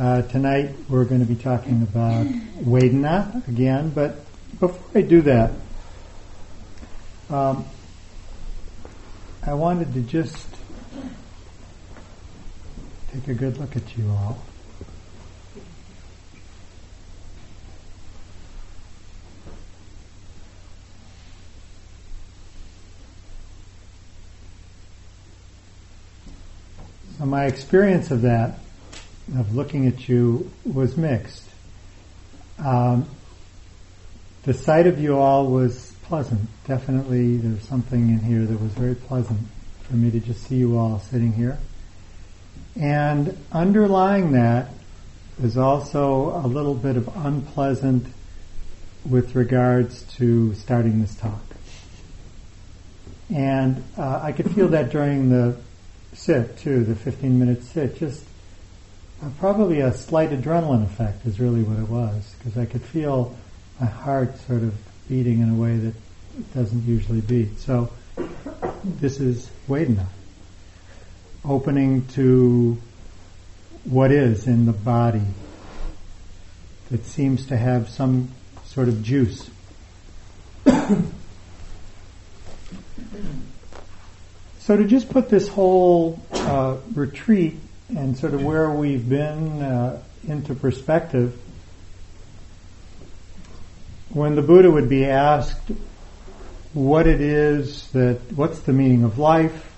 Uh, 0.00 0.22
tonight 0.22 0.74
we're 0.88 1.04
going 1.04 1.20
to 1.20 1.26
be 1.26 1.34
talking 1.34 1.82
about 1.82 2.24
Vedana 2.24 3.46
again, 3.46 3.90
but 3.90 4.16
before 4.58 4.80
I 4.94 5.02
do 5.02 5.20
that, 5.20 5.50
um, 7.28 7.66
I 9.46 9.52
wanted 9.52 9.92
to 9.92 10.00
just 10.00 10.46
take 13.12 13.28
a 13.28 13.34
good 13.34 13.58
look 13.58 13.76
at 13.76 13.98
you 13.98 14.08
all. 14.08 14.38
So 27.18 27.26
my 27.26 27.44
experience 27.44 28.10
of 28.10 28.22
that, 28.22 28.60
of 29.38 29.54
looking 29.54 29.86
at 29.86 30.08
you, 30.08 30.50
was 30.64 30.96
mixed. 30.96 31.48
Um, 32.58 33.08
the 34.42 34.54
sight 34.54 34.86
of 34.86 34.98
you 34.98 35.18
all 35.18 35.46
was 35.46 35.92
pleasant. 36.02 36.48
Definitely, 36.66 37.36
there's 37.36 37.62
something 37.68 38.08
in 38.10 38.18
here 38.20 38.44
that 38.44 38.60
was 38.60 38.72
very 38.72 38.94
pleasant 38.94 39.40
for 39.82 39.94
me 39.94 40.10
to 40.10 40.20
just 40.20 40.44
see 40.44 40.56
you 40.56 40.78
all 40.78 40.98
sitting 40.98 41.32
here. 41.32 41.58
And 42.76 43.36
underlying 43.52 44.32
that 44.32 44.70
is 45.42 45.56
also 45.56 46.40
a 46.44 46.46
little 46.46 46.74
bit 46.74 46.96
of 46.96 47.08
unpleasant 47.16 48.06
with 49.08 49.34
regards 49.34 50.02
to 50.14 50.54
starting 50.54 51.00
this 51.00 51.14
talk. 51.16 51.42
And 53.34 53.82
uh, 53.96 54.20
I 54.22 54.32
could 54.32 54.52
feel 54.54 54.68
that 54.68 54.90
during 54.90 55.30
the 55.30 55.56
sit 56.12 56.58
too, 56.58 56.84
the 56.84 56.96
15 56.96 57.38
minute 57.38 57.62
sit, 57.62 57.96
just 57.96 58.24
uh, 59.22 59.28
probably 59.38 59.80
a 59.80 59.92
slight 59.92 60.30
adrenaline 60.30 60.84
effect 60.84 61.26
is 61.26 61.38
really 61.40 61.62
what 61.62 61.78
it 61.78 61.88
was, 61.88 62.34
because 62.38 62.56
I 62.56 62.64
could 62.64 62.82
feel 62.82 63.36
my 63.78 63.86
heart 63.86 64.38
sort 64.46 64.62
of 64.62 64.74
beating 65.08 65.40
in 65.40 65.50
a 65.50 65.54
way 65.54 65.76
that 65.76 65.94
it 66.38 66.54
doesn't 66.54 66.84
usually 66.86 67.20
beat. 67.20 67.58
So 67.58 67.90
this 68.84 69.20
is 69.20 69.50
Vedana, 69.68 70.06
opening 71.44 72.06
to 72.08 72.78
what 73.84 74.10
is 74.12 74.46
in 74.46 74.66
the 74.66 74.72
body 74.72 75.26
that 76.90 77.04
seems 77.04 77.46
to 77.46 77.56
have 77.56 77.88
some 77.88 78.30
sort 78.64 78.88
of 78.88 79.02
juice. 79.02 79.50
So 84.60 84.76
to 84.76 84.84
just 84.84 85.08
put 85.08 85.28
this 85.28 85.48
whole 85.48 86.20
uh, 86.30 86.76
retreat 86.94 87.58
and 87.96 88.16
sort 88.16 88.34
of 88.34 88.44
where 88.44 88.70
we've 88.70 89.08
been 89.08 89.62
uh, 89.62 90.02
into 90.26 90.54
perspective, 90.54 91.38
when 94.10 94.34
the 94.34 94.42
Buddha 94.42 94.70
would 94.70 94.88
be 94.88 95.06
asked 95.06 95.70
what 96.72 97.06
it 97.06 97.20
is 97.20 97.88
that, 97.90 98.20
what's 98.34 98.60
the 98.60 98.72
meaning 98.72 99.04
of 99.04 99.18
life, 99.18 99.72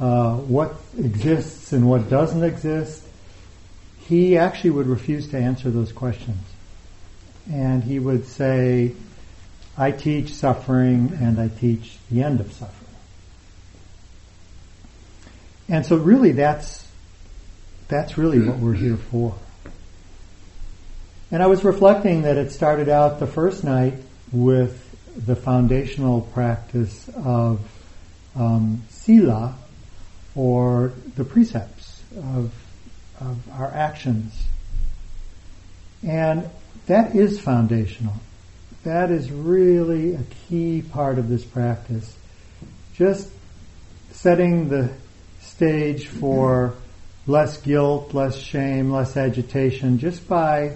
uh, 0.00 0.34
what 0.34 0.74
exists 0.98 1.72
and 1.72 1.88
what 1.88 2.10
doesn't 2.10 2.42
exist, 2.42 3.04
he 4.06 4.38
actually 4.38 4.70
would 4.70 4.86
refuse 4.86 5.28
to 5.28 5.38
answer 5.38 5.70
those 5.70 5.92
questions. 5.92 6.42
And 7.50 7.82
he 7.82 7.98
would 7.98 8.26
say, 8.26 8.92
I 9.78 9.90
teach 9.90 10.32
suffering 10.32 11.16
and 11.20 11.40
I 11.40 11.48
teach 11.48 11.96
the 12.10 12.22
end 12.22 12.40
of 12.40 12.52
suffering. 12.52 12.86
And 15.68 15.84
so 15.84 15.96
really 15.96 16.32
that's, 16.32 16.85
that's 17.88 18.18
really 18.18 18.40
what 18.40 18.58
we're 18.58 18.74
here 18.74 18.96
for. 18.96 19.34
And 21.30 21.42
I 21.42 21.46
was 21.46 21.64
reflecting 21.64 22.22
that 22.22 22.36
it 22.36 22.52
started 22.52 22.88
out 22.88 23.18
the 23.18 23.26
first 23.26 23.64
night 23.64 23.94
with 24.32 24.82
the 25.26 25.34
foundational 25.34 26.20
practice 26.20 27.08
of 27.16 27.60
um, 28.34 28.82
sila, 28.90 29.54
or 30.34 30.92
the 31.16 31.24
precepts 31.24 32.02
of, 32.16 32.52
of 33.18 33.48
our 33.52 33.72
actions. 33.72 34.34
And 36.06 36.48
that 36.86 37.16
is 37.16 37.40
foundational. 37.40 38.14
That 38.84 39.10
is 39.10 39.32
really 39.32 40.14
a 40.14 40.22
key 40.48 40.82
part 40.82 41.18
of 41.18 41.28
this 41.28 41.44
practice. 41.44 42.14
Just 42.94 43.30
setting 44.12 44.68
the 44.68 44.92
stage 45.40 46.06
for 46.06 46.74
less 47.26 47.60
guilt, 47.60 48.14
less 48.14 48.36
shame, 48.36 48.90
less 48.90 49.16
agitation, 49.16 49.98
just 49.98 50.28
by 50.28 50.72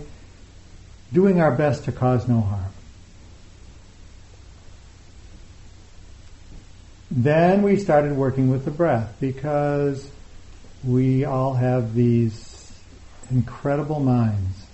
doing 1.13 1.41
our 1.41 1.55
best 1.55 1.85
to 1.85 1.93
cause 1.93 2.29
no 2.29 2.41
harm. 2.41 2.65
Then 7.11 7.63
we 7.63 7.77
started 7.77 8.13
working 8.13 8.51
with 8.51 8.65
the 8.65 8.71
breath 8.71 9.17
because 9.21 10.09
we 10.85 11.25
all 11.25 11.55
have 11.55 11.95
these 11.95 12.73
incredible 13.31 14.01
minds 14.01 14.65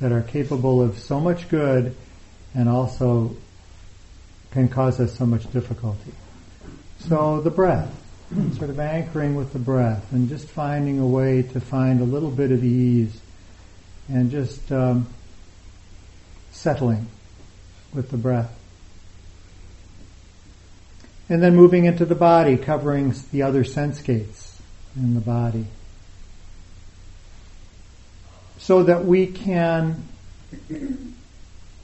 that 0.00 0.12
are 0.12 0.22
capable 0.22 0.82
of 0.82 0.98
so 0.98 1.20
much 1.20 1.48
good 1.48 1.96
and 2.54 2.68
also 2.68 3.34
can 4.50 4.68
cause 4.68 5.00
us 5.00 5.16
so 5.16 5.24
much 5.24 5.50
difficulty. 5.52 6.12
So 7.00 7.40
the 7.40 7.50
breath 7.50 8.03
sort 8.56 8.70
of 8.70 8.80
anchoring 8.80 9.34
with 9.34 9.52
the 9.52 9.58
breath 9.58 10.12
and 10.12 10.28
just 10.28 10.48
finding 10.48 10.98
a 10.98 11.06
way 11.06 11.42
to 11.42 11.60
find 11.60 12.00
a 12.00 12.04
little 12.04 12.30
bit 12.30 12.50
of 12.50 12.64
ease 12.64 13.20
and 14.08 14.30
just 14.30 14.72
um, 14.72 15.06
settling 16.50 17.06
with 17.92 18.10
the 18.10 18.16
breath. 18.16 18.52
And 21.28 21.42
then 21.42 21.54
moving 21.54 21.84
into 21.84 22.04
the 22.04 22.14
body, 22.14 22.56
covering 22.56 23.14
the 23.30 23.42
other 23.42 23.64
sense 23.64 24.00
gates 24.02 24.60
in 24.96 25.14
the 25.14 25.20
body. 25.20 25.66
So 28.58 28.82
that 28.82 29.04
we 29.04 29.28
can 29.28 30.02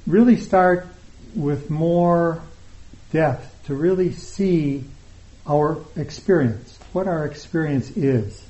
really 0.07 0.37
start 0.37 0.87
with 1.35 1.71
more 1.71 2.43
depth 3.13 3.67
to 3.67 3.75
really 3.75 4.13
see 4.13 4.85
our 5.47 5.79
experience, 5.97 6.79
what 6.93 7.07
our 7.07 7.25
experience 7.25 7.91
is. 7.97 8.47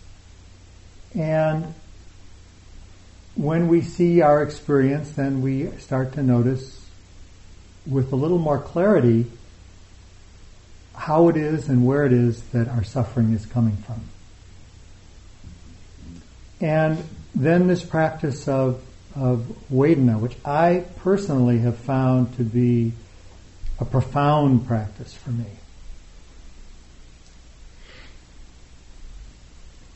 And 1.15 1.75
when 3.35 3.69
we 3.69 3.83
see 3.83 4.21
our 4.21 4.43
experience, 4.43 5.11
then 5.13 5.43
we 5.43 5.71
start 5.79 6.13
to 6.15 6.23
notice 6.23 6.85
with 7.87 8.13
a 8.13 8.17
little 8.17 8.39
more 8.39 8.59
clarity 8.59 9.27
how 10.95 11.29
it 11.29 11.37
is 11.37 11.69
and 11.69 11.87
where 11.87 12.05
it 12.05 12.13
is 12.13 12.43
that 12.51 12.69
our 12.69 12.85
suffering 12.85 13.33
is 13.33 13.47
coming 13.47 13.77
from. 13.77 14.03
And 16.61 17.03
then 17.35 17.69
this 17.69 17.83
practice 17.83 18.47
of, 18.47 18.83
of 19.15 19.47
Vedana, 19.73 20.21
which 20.21 20.37
I 20.45 20.85
personally 20.99 21.59
have 21.61 21.79
found 21.79 22.37
to 22.37 22.45
be 22.45 22.93
a 23.79 23.85
profound 23.85 24.67
practice 24.67 25.15
for 25.15 25.31
me. 25.31 25.47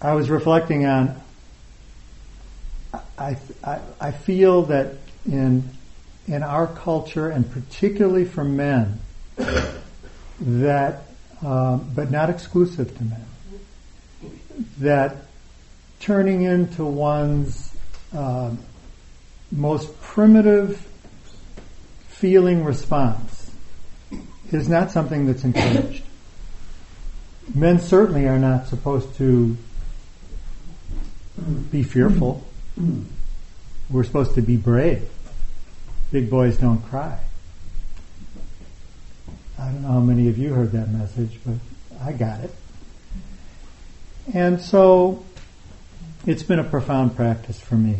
I 0.04 0.12
was 0.12 0.28
reflecting 0.28 0.84
on, 0.84 1.18
I, 3.16 3.38
I, 3.64 3.80
I 3.98 4.10
feel 4.10 4.64
that 4.64 4.96
in, 5.24 5.70
in 6.26 6.42
our 6.42 6.66
culture, 6.66 7.30
and 7.30 7.50
particularly 7.50 8.26
for 8.26 8.44
men, 8.44 9.00
that, 10.40 11.04
um, 11.42 11.90
but 11.94 12.10
not 12.10 12.28
exclusive 12.28 12.94
to 12.98 13.04
men, 13.04 13.26
that 14.80 15.16
turning 16.00 16.42
into 16.42 16.84
one's 16.84 17.74
uh, 18.14 18.50
most 19.50 19.98
primitive 20.02 20.86
feeling 22.08 22.62
response 22.62 23.50
is 24.52 24.68
not 24.68 24.90
something 24.90 25.24
that's 25.24 25.44
encouraged. 25.44 26.04
Men 27.54 27.78
certainly 27.78 28.28
are 28.28 28.38
not 28.38 28.66
supposed 28.66 29.14
to 29.16 29.56
be 31.70 31.82
fearful. 31.82 32.42
We're 33.90 34.04
supposed 34.04 34.34
to 34.34 34.42
be 34.42 34.56
brave. 34.56 35.08
Big 36.10 36.30
boys 36.30 36.56
don't 36.56 36.82
cry. 36.88 37.18
I 39.58 39.66
don't 39.66 39.82
know 39.82 39.88
how 39.88 40.00
many 40.00 40.28
of 40.28 40.38
you 40.38 40.52
heard 40.52 40.72
that 40.72 40.88
message, 40.90 41.38
but 41.44 41.56
I 42.00 42.12
got 42.12 42.40
it. 42.40 42.54
And 44.32 44.60
so 44.60 45.24
it's 46.26 46.42
been 46.42 46.58
a 46.58 46.64
profound 46.64 47.16
practice 47.16 47.60
for 47.60 47.74
me. 47.74 47.98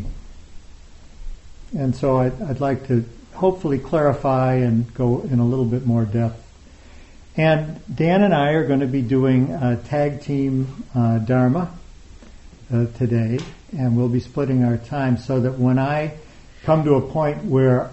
And 1.77 1.95
so 1.95 2.17
I'd, 2.17 2.41
I'd, 2.41 2.59
like 2.61 2.87
to 2.87 3.05
hopefully 3.33 3.79
clarify 3.79 4.55
and 4.55 4.91
go 4.93 5.21
in 5.21 5.39
a 5.39 5.45
little 5.45 5.65
bit 5.65 5.85
more 5.85 6.05
depth. 6.05 6.41
And 7.37 7.81
Dan 7.93 8.23
and 8.23 8.33
I 8.33 8.51
are 8.51 8.65
going 8.65 8.79
to 8.79 8.87
be 8.87 9.01
doing 9.01 9.51
a 9.51 9.75
tag 9.75 10.21
team 10.21 10.85
uh, 10.95 11.19
Dharma 11.19 11.71
uh, 12.73 12.85
today, 12.97 13.39
and 13.77 13.95
we'll 13.95 14.09
be 14.09 14.19
splitting 14.19 14.63
our 14.63 14.77
time 14.77 15.17
so 15.17 15.39
that 15.41 15.59
when 15.59 15.77
I 15.79 16.17
come 16.63 16.83
to 16.85 16.95
a 16.95 17.01
point 17.01 17.43
where 17.45 17.91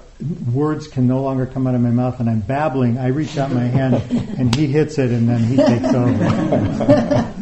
words 0.53 0.87
can 0.89 1.07
no 1.07 1.23
longer 1.23 1.47
come 1.47 1.67
out 1.67 1.75
of 1.75 1.81
my 1.81 1.91
mouth 1.91 2.21
and 2.21 2.31
I'm 2.31 2.41
babbling, 2.41 2.99
I 2.99 3.09
reach 3.09 3.37
out 3.39 3.51
my 3.51 3.65
hand 3.65 3.95
and 4.39 4.55
he 4.55 4.67
hits 4.67 4.99
it 4.99 5.11
and 5.11 5.29
then 5.29 5.43
he 5.45 5.57
takes 5.57 5.93
over. 5.95 7.33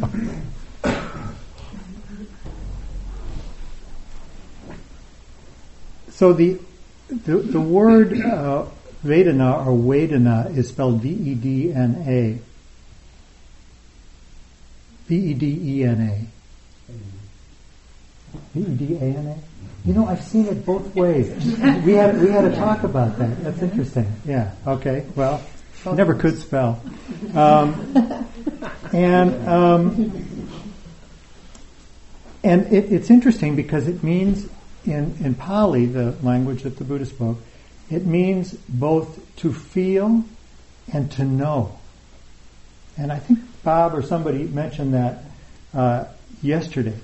so 6.11 6.33
the, 6.33 6.59
the, 7.09 7.37
the 7.37 7.61
word 7.61 8.19
uh, 8.19 8.65
Vedana 9.03 9.65
or 9.65 9.71
Vedana 9.71 10.55
is 10.55 10.69
spelled 10.69 11.01
V-E-D-N-A. 11.01 12.39
V-E-D-E-N-A. 15.07 16.27
V-E-D-A-N-A? 18.53 19.37
You 19.85 19.93
know, 19.93 20.07
I've 20.07 20.21
seen 20.21 20.45
it 20.47 20.65
both 20.65 20.93
ways. 20.95 21.29
We 21.83 21.93
had 21.93 22.21
we 22.21 22.29
had 22.29 22.45
a 22.45 22.55
talk 22.55 22.83
about 22.83 23.17
that. 23.17 23.43
That's 23.43 23.61
interesting. 23.63 24.11
Yeah. 24.25 24.51
Okay. 24.67 25.05
Well, 25.15 25.41
never 25.85 26.13
could 26.13 26.37
spell. 26.37 26.79
Um, 27.33 28.27
and 28.93 29.47
um, 29.47 30.47
and 32.43 32.71
it, 32.71 32.91
it's 32.91 33.09
interesting 33.09 33.55
because 33.55 33.87
it 33.87 34.03
means 34.03 34.47
in 34.85 35.15
in 35.19 35.33
Pali, 35.33 35.87
the 35.87 36.11
language 36.21 36.61
that 36.61 36.77
the 36.77 36.83
Buddha 36.83 37.05
spoke, 37.05 37.37
it 37.89 38.05
means 38.05 38.53
both 38.53 39.19
to 39.37 39.51
feel 39.51 40.23
and 40.93 41.11
to 41.13 41.23
know. 41.23 41.79
And 42.97 43.11
I 43.11 43.17
think 43.17 43.39
Bob 43.63 43.95
or 43.95 44.03
somebody 44.03 44.43
mentioned 44.43 44.93
that 44.93 45.23
uh, 45.73 46.05
yesterday. 46.43 46.97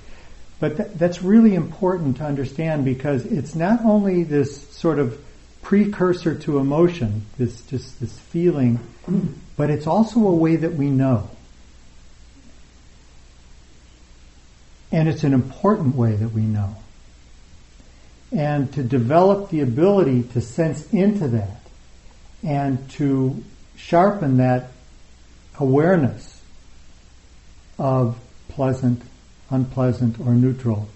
But 0.60 0.76
th- 0.76 0.88
that's 0.94 1.22
really 1.22 1.54
important 1.54 2.16
to 2.18 2.24
understand 2.24 2.84
because 2.84 3.24
it's 3.26 3.54
not 3.54 3.84
only 3.84 4.24
this 4.24 4.68
sort 4.70 4.98
of 4.98 5.22
precursor 5.62 6.34
to 6.34 6.58
emotion, 6.58 7.26
this 7.36 7.60
just 7.62 8.00
this 8.00 8.18
feeling, 8.18 8.80
but 9.56 9.70
it's 9.70 9.86
also 9.86 10.26
a 10.26 10.34
way 10.34 10.56
that 10.56 10.74
we 10.74 10.90
know. 10.90 11.30
And 14.90 15.08
it's 15.08 15.22
an 15.22 15.34
important 15.34 15.94
way 15.94 16.14
that 16.14 16.30
we 16.30 16.42
know. 16.42 16.76
And 18.32 18.72
to 18.74 18.82
develop 18.82 19.50
the 19.50 19.60
ability 19.60 20.24
to 20.34 20.40
sense 20.40 20.90
into 20.92 21.28
that 21.28 21.60
and 22.42 22.88
to 22.92 23.42
sharpen 23.76 24.38
that 24.38 24.70
awareness 25.58 26.40
of 27.78 28.18
pleasant 28.48 29.02
unpleasant, 29.50 30.20
or 30.20 30.32
neutral, 30.34 30.88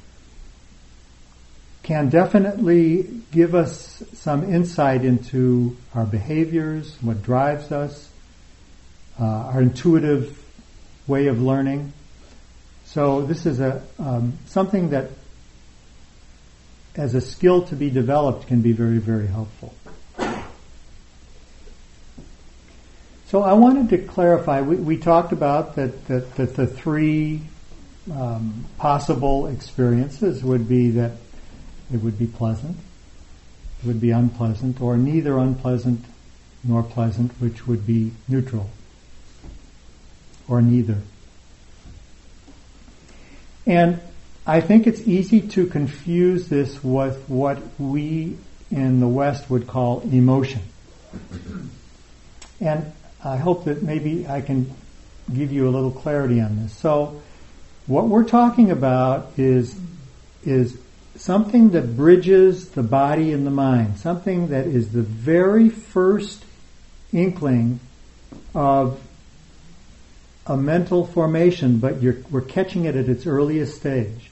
can 1.83 2.09
definitely 2.09 3.09
give 3.33 3.55
us 3.55 4.03
some 4.13 4.45
insight 4.45 5.05
into 5.05 5.77
our 5.95 6.07
behaviors, 6.07 6.97
what 7.01 7.23
drives 7.23 7.73
us, 7.73 8.09
uh, 9.21 9.25
our 9.25 9.61
intuitive 9.61 10.39
way 11.07 11.27
of 11.27 11.43
learning. 11.43 11.93
So 12.85 13.23
this 13.23 13.47
is 13.47 13.59
a 13.59 13.83
um, 13.99 14.39
something 14.47 14.91
that, 14.91 15.11
as 16.95 17.15
a 17.15 17.21
skill 17.21 17.63
to 17.63 17.75
be 17.75 17.91
developed, 17.91 18.47
can 18.47 18.61
be 18.61 18.73
very, 18.73 18.99
very 18.99 19.27
helpful. 19.27 19.75
So 23.27 23.43
I 23.43 23.55
wanted 23.55 23.89
to 23.89 23.99
clarify. 23.99 24.61
We, 24.61 24.77
we 24.77 24.99
talked 24.99 25.33
about 25.33 25.77
that, 25.77 26.07
that, 26.09 26.35
that 26.37 26.55
the 26.55 26.67
three 26.67 27.41
um, 28.11 28.67
possible 28.79 29.47
experiences 29.47 30.43
would 30.43 30.69
be 30.69 30.91
that 30.93 31.13
it 31.93 32.03
would 32.03 32.19
be 32.19 32.27
pleasant, 32.27 32.77
it 33.83 33.87
would 33.87 34.01
be 34.01 34.11
unpleasant, 34.11 34.81
or 34.81 34.97
neither 34.97 35.39
unpleasant 35.39 36.05
nor 36.65 36.83
pleasant, 36.83 37.33
which 37.41 37.67
would 37.67 37.87
be 37.87 38.13
neutral, 38.29 38.71
or 40.49 40.63
neither. 40.63 40.99
And 43.67 44.01
I 44.47 44.61
think 44.61 44.87
it's 44.87 45.01
easy 45.03 45.41
to 45.49 45.67
confuse 45.67 46.49
this 46.49 46.83
with 46.83 47.29
what 47.29 47.61
we 47.79 48.37
in 48.71 49.01
the 49.01 49.09
West 49.09 49.51
would 49.51 49.67
call 49.67 50.01
emotion. 50.01 50.63
And 52.61 52.93
I 53.23 53.37
hope 53.37 53.67
that 53.67 53.83
maybe 53.83 54.27
I 54.27 54.41
can 54.41 54.73
give 55.33 55.53
you 55.53 55.69
a 55.69 55.71
little 55.71 55.91
clarity 55.91 56.41
on 56.41 56.63
this. 56.63 56.73
So, 56.73 57.23
what 57.87 58.07
we're 58.07 58.25
talking 58.25 58.71
about 58.71 59.33
is, 59.37 59.79
is 60.45 60.79
something 61.17 61.71
that 61.71 61.97
bridges 61.97 62.71
the 62.71 62.83
body 62.83 63.33
and 63.33 63.47
the 63.47 63.51
mind, 63.51 63.99
something 63.99 64.49
that 64.49 64.67
is 64.67 64.93
the 64.93 65.03
very 65.03 65.69
first 65.69 66.45
inkling 67.13 67.81
of 68.55 69.01
a 70.47 70.57
mental 70.57 71.07
formation, 71.07 71.79
but 71.79 71.97
we're 72.31 72.41
catching 72.41 72.85
it 72.85 72.97
at 72.97 73.09
its 73.09 73.27
earliest 73.27 73.77
stage. 73.77 74.31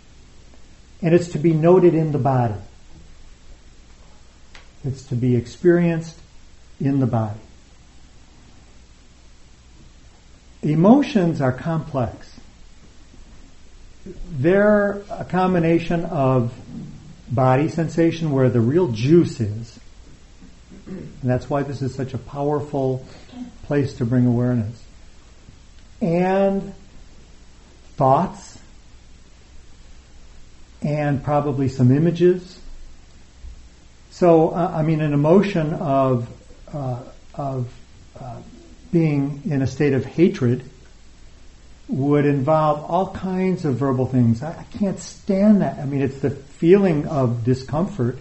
And 1.02 1.14
it's 1.14 1.28
to 1.28 1.38
be 1.38 1.52
noted 1.52 1.94
in 1.94 2.12
the 2.12 2.18
body. 2.18 2.54
It's 4.84 5.04
to 5.04 5.14
be 5.14 5.36
experienced 5.36 6.18
in 6.80 7.00
the 7.00 7.06
body. 7.06 7.40
Emotions 10.62 11.40
are 11.40 11.52
complex 11.52 12.39
they're 14.30 15.02
a 15.10 15.24
combination 15.24 16.04
of 16.04 16.52
body 17.30 17.68
sensation 17.68 18.32
where 18.32 18.48
the 18.48 18.60
real 18.60 18.88
juice 18.88 19.40
is. 19.40 19.78
And 20.86 21.10
that's 21.22 21.48
why 21.48 21.62
this 21.62 21.82
is 21.82 21.94
such 21.94 22.14
a 22.14 22.18
powerful 22.18 23.06
place 23.64 23.94
to 23.94 24.04
bring 24.04 24.26
awareness. 24.26 24.82
And 26.00 26.74
thoughts 27.96 28.58
and 30.82 31.22
probably 31.22 31.68
some 31.68 31.94
images. 31.94 32.58
So, 34.10 34.50
uh, 34.50 34.72
I 34.74 34.82
mean, 34.82 35.00
an 35.00 35.12
emotion 35.12 35.74
of, 35.74 36.28
uh, 36.72 37.02
of 37.34 37.72
uh, 38.18 38.40
being 38.90 39.42
in 39.44 39.62
a 39.62 39.66
state 39.66 39.92
of 39.92 40.04
hatred 40.04 40.64
would 41.90 42.24
involve 42.24 42.88
all 42.88 43.12
kinds 43.12 43.64
of 43.64 43.74
verbal 43.74 44.06
things. 44.06 44.42
I, 44.42 44.50
I 44.50 44.78
can't 44.78 44.98
stand 44.98 45.60
that. 45.62 45.78
I 45.78 45.84
mean, 45.84 46.02
it's 46.02 46.20
the 46.20 46.30
feeling 46.30 47.06
of 47.06 47.44
discomfort 47.44 48.18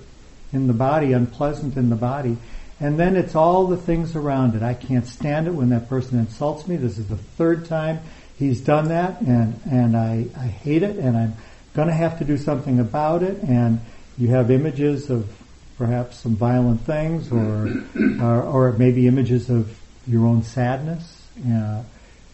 in 0.52 0.68
the 0.68 0.74
body, 0.74 1.14
unpleasant 1.14 1.78
in 1.78 1.90
the 1.90 1.96
body. 1.96 2.38
And 2.80 3.00
then 3.00 3.16
it's 3.16 3.36
all 3.36 3.68
the 3.68 3.78
things 3.78 4.16
around 4.16 4.56
it. 4.56 4.64
I 4.64 4.74
can't 4.74 5.06
stand 5.06 5.48
it 5.48 5.52
when 5.52 5.70
that 5.70 5.88
person 5.90 6.18
insults 6.18 6.68
me. 6.68 6.78
This 6.78 6.98
is 6.98 7.08
the 7.08 7.18
third 7.18 7.66
time 7.66 8.00
he's 8.40 8.62
done 8.62 8.88
that 8.88 9.20
and, 9.20 9.60
and 9.70 9.98
I, 9.98 10.26
I 10.36 10.48
hate 10.48 10.82
it 10.82 10.96
and 10.96 11.16
I'm 11.18 11.36
gonna 11.74 11.94
have 11.94 12.20
to 12.20 12.26
do 12.26 12.38
something 12.38 12.80
about 12.80 13.22
it 13.22 13.44
and 13.44 13.82
you 14.18 14.30
have 14.30 14.50
images 14.50 15.10
of 15.10 15.30
perhaps 15.78 16.20
some 16.20 16.36
violent 16.36 16.82
things 16.82 17.32
or, 17.32 17.84
or, 18.22 18.44
or 18.44 18.72
maybe 18.74 19.08
images 19.08 19.50
of 19.50 19.78
your 20.08 20.26
own 20.26 20.44
sadness. 20.44 21.22
Uh, 21.46 21.84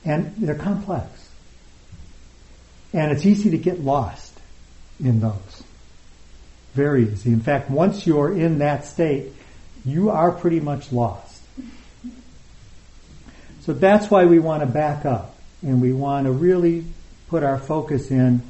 and 0.06 0.34
they're 0.38 0.56
complex. 0.56 1.25
And 2.96 3.12
it's 3.12 3.26
easy 3.26 3.50
to 3.50 3.58
get 3.58 3.82
lost 3.82 4.32
in 5.02 5.20
those. 5.20 5.64
Very 6.76 7.12
easy. 7.12 7.34
In 7.34 7.42
fact, 7.42 7.70
once 7.70 8.08
you're 8.08 8.32
in 8.32 8.60
that 8.60 8.86
state, 8.86 9.34
you 9.84 10.12
are 10.12 10.32
pretty 10.32 10.62
much 10.62 10.94
lost. 10.94 11.42
So 13.64 13.74
that's 13.74 14.10
why 14.10 14.24
we 14.24 14.40
want 14.40 14.62
to 14.62 14.66
back 14.66 15.06
up 15.06 15.36
and 15.62 15.82
we 15.82 15.92
want 15.92 16.26
to 16.26 16.32
really 16.32 16.86
put 17.28 17.44
our 17.44 17.58
focus 17.58 18.12
in 18.12 18.42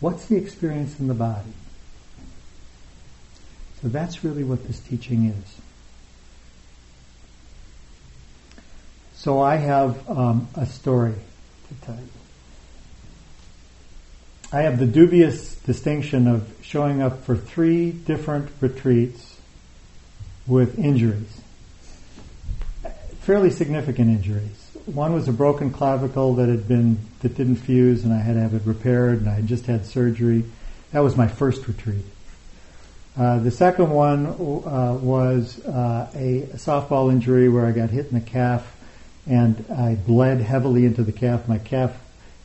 what's 0.00 0.24
the 0.24 0.36
experience 0.36 0.98
in 0.98 1.06
the 1.06 1.14
body. 1.14 1.52
So 3.82 3.88
that's 3.88 4.24
really 4.24 4.44
what 4.44 4.66
this 4.66 4.80
teaching 4.80 5.26
is. 5.26 5.60
So 9.16 9.42
I 9.42 9.56
have 9.56 10.08
um, 10.08 10.48
a 10.54 10.64
story 10.64 11.12
to 11.68 11.86
tell 11.86 11.96
you. 11.96 12.19
I 14.52 14.62
have 14.62 14.80
the 14.80 14.86
dubious 14.86 15.54
distinction 15.54 16.26
of 16.26 16.52
showing 16.60 17.00
up 17.00 17.22
for 17.22 17.36
three 17.36 17.92
different 17.92 18.50
retreats 18.60 19.38
with 20.44 20.76
injuries. 20.76 21.40
Fairly 23.20 23.50
significant 23.50 24.10
injuries. 24.10 24.76
One 24.86 25.12
was 25.12 25.28
a 25.28 25.32
broken 25.32 25.70
clavicle 25.70 26.34
that 26.34 26.48
had 26.48 26.66
been, 26.66 26.98
that 27.20 27.36
didn't 27.36 27.56
fuse 27.56 28.02
and 28.02 28.12
I 28.12 28.18
had 28.18 28.34
to 28.34 28.40
have 28.40 28.54
it 28.54 28.62
repaired 28.64 29.20
and 29.20 29.28
I 29.28 29.34
had 29.34 29.46
just 29.46 29.66
had 29.66 29.86
surgery. 29.86 30.44
That 30.90 31.04
was 31.04 31.16
my 31.16 31.28
first 31.28 31.68
retreat. 31.68 32.04
Uh, 33.16 33.38
the 33.38 33.52
second 33.52 33.90
one 33.90 34.26
uh, 34.26 34.98
was 35.00 35.64
uh, 35.64 36.10
a 36.12 36.48
softball 36.56 37.12
injury 37.12 37.48
where 37.48 37.66
I 37.66 37.70
got 37.70 37.90
hit 37.90 38.06
in 38.06 38.14
the 38.14 38.20
calf 38.20 38.74
and 39.28 39.64
I 39.70 39.94
bled 39.94 40.40
heavily 40.40 40.86
into 40.86 41.04
the 41.04 41.12
calf. 41.12 41.46
My 41.46 41.58
calf 41.58 41.96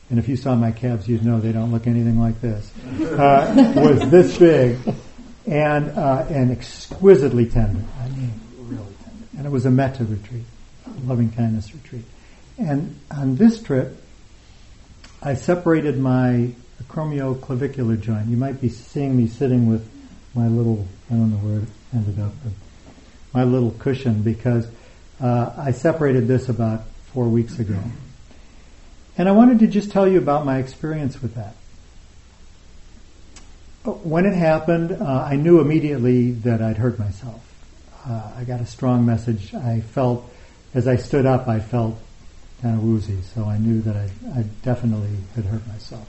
and 0.09 0.19
if 0.19 0.27
you 0.27 0.35
saw 0.35 0.55
my 0.55 0.71
calves, 0.71 1.07
you'd 1.07 1.25
know 1.25 1.39
they 1.39 1.51
don't 1.51 1.71
look 1.71 1.88
anything 1.88 2.19
like 2.19 2.39
this, 2.41 2.71
uh, 3.01 3.74
was 3.75 4.09
this 4.09 4.38
big 4.38 4.77
and, 5.47 5.89
uh, 5.91 6.25
and 6.29 6.51
exquisitely 6.51 7.47
tender. 7.47 7.83
I 8.00 8.09
mean, 8.09 8.33
really 8.57 8.93
tender. 9.03 9.25
And 9.38 9.45
it 9.45 9.50
was 9.50 9.65
a 9.65 9.71
metta 9.71 10.03
retreat, 10.03 10.43
a 10.85 11.07
loving 11.07 11.31
kindness 11.31 11.74
retreat. 11.74 12.05
And 12.57 13.00
on 13.12 13.35
this 13.35 13.62
trip, 13.62 14.01
I 15.21 15.33
separated 15.33 15.97
my 15.97 16.51
acromioclavicular 16.83 18.00
joint. 18.00 18.27
You 18.27 18.38
might 18.38 18.62
be 18.62 18.69
seeing 18.69 19.17
me 19.17 19.27
sitting 19.27 19.67
with 19.67 19.89
my 20.35 20.47
little, 20.47 20.88
I 21.09 21.15
don't 21.15 21.31
know 21.31 21.38
where 21.38 21.59
it 21.62 21.69
ended 21.93 22.19
up, 22.19 22.33
but 22.43 22.53
my 23.33 23.43
little 23.43 23.71
cushion 23.71 24.21
because 24.21 24.67
uh, 25.19 25.51
I 25.57 25.71
separated 25.71 26.27
this 26.27 26.50
about 26.50 26.85
four 27.13 27.27
weeks 27.27 27.59
ago. 27.59 27.79
And 29.17 29.29
I 29.29 29.31
wanted 29.31 29.60
to 29.60 29.67
just 29.67 29.91
tell 29.91 30.07
you 30.07 30.17
about 30.17 30.45
my 30.45 30.57
experience 30.57 31.22
with 31.22 31.36
that. 31.36 31.55
When 33.84 34.25
it 34.25 34.36
happened, 34.36 34.91
uh, 34.91 35.27
I 35.29 35.36
knew 35.36 35.60
immediately 35.60 36.31
that 36.31 36.62
I'd 36.62 36.77
hurt 36.77 37.00
myself. 37.00 37.41
Uh, 38.05 38.31
I 38.38 38.43
got 38.43 38.60
a 38.60 38.65
strong 38.65 39.05
message. 39.05 39.53
I 39.53 39.81
felt, 39.81 40.29
as 40.74 40.88
I 40.88 40.95
stood 40.95 41.25
up, 41.25 41.48
I 41.48 41.60
felt 41.60 41.98
kind 42.62 42.75
of 42.75 42.84
woozy, 42.84 43.22
so 43.34 43.45
I 43.45 43.57
knew 43.57 43.81
that 43.81 43.95
I, 43.95 44.10
I 44.39 44.43
definitely 44.63 45.15
had 45.36 45.45
hurt 45.45 45.65
myself. 45.67 46.07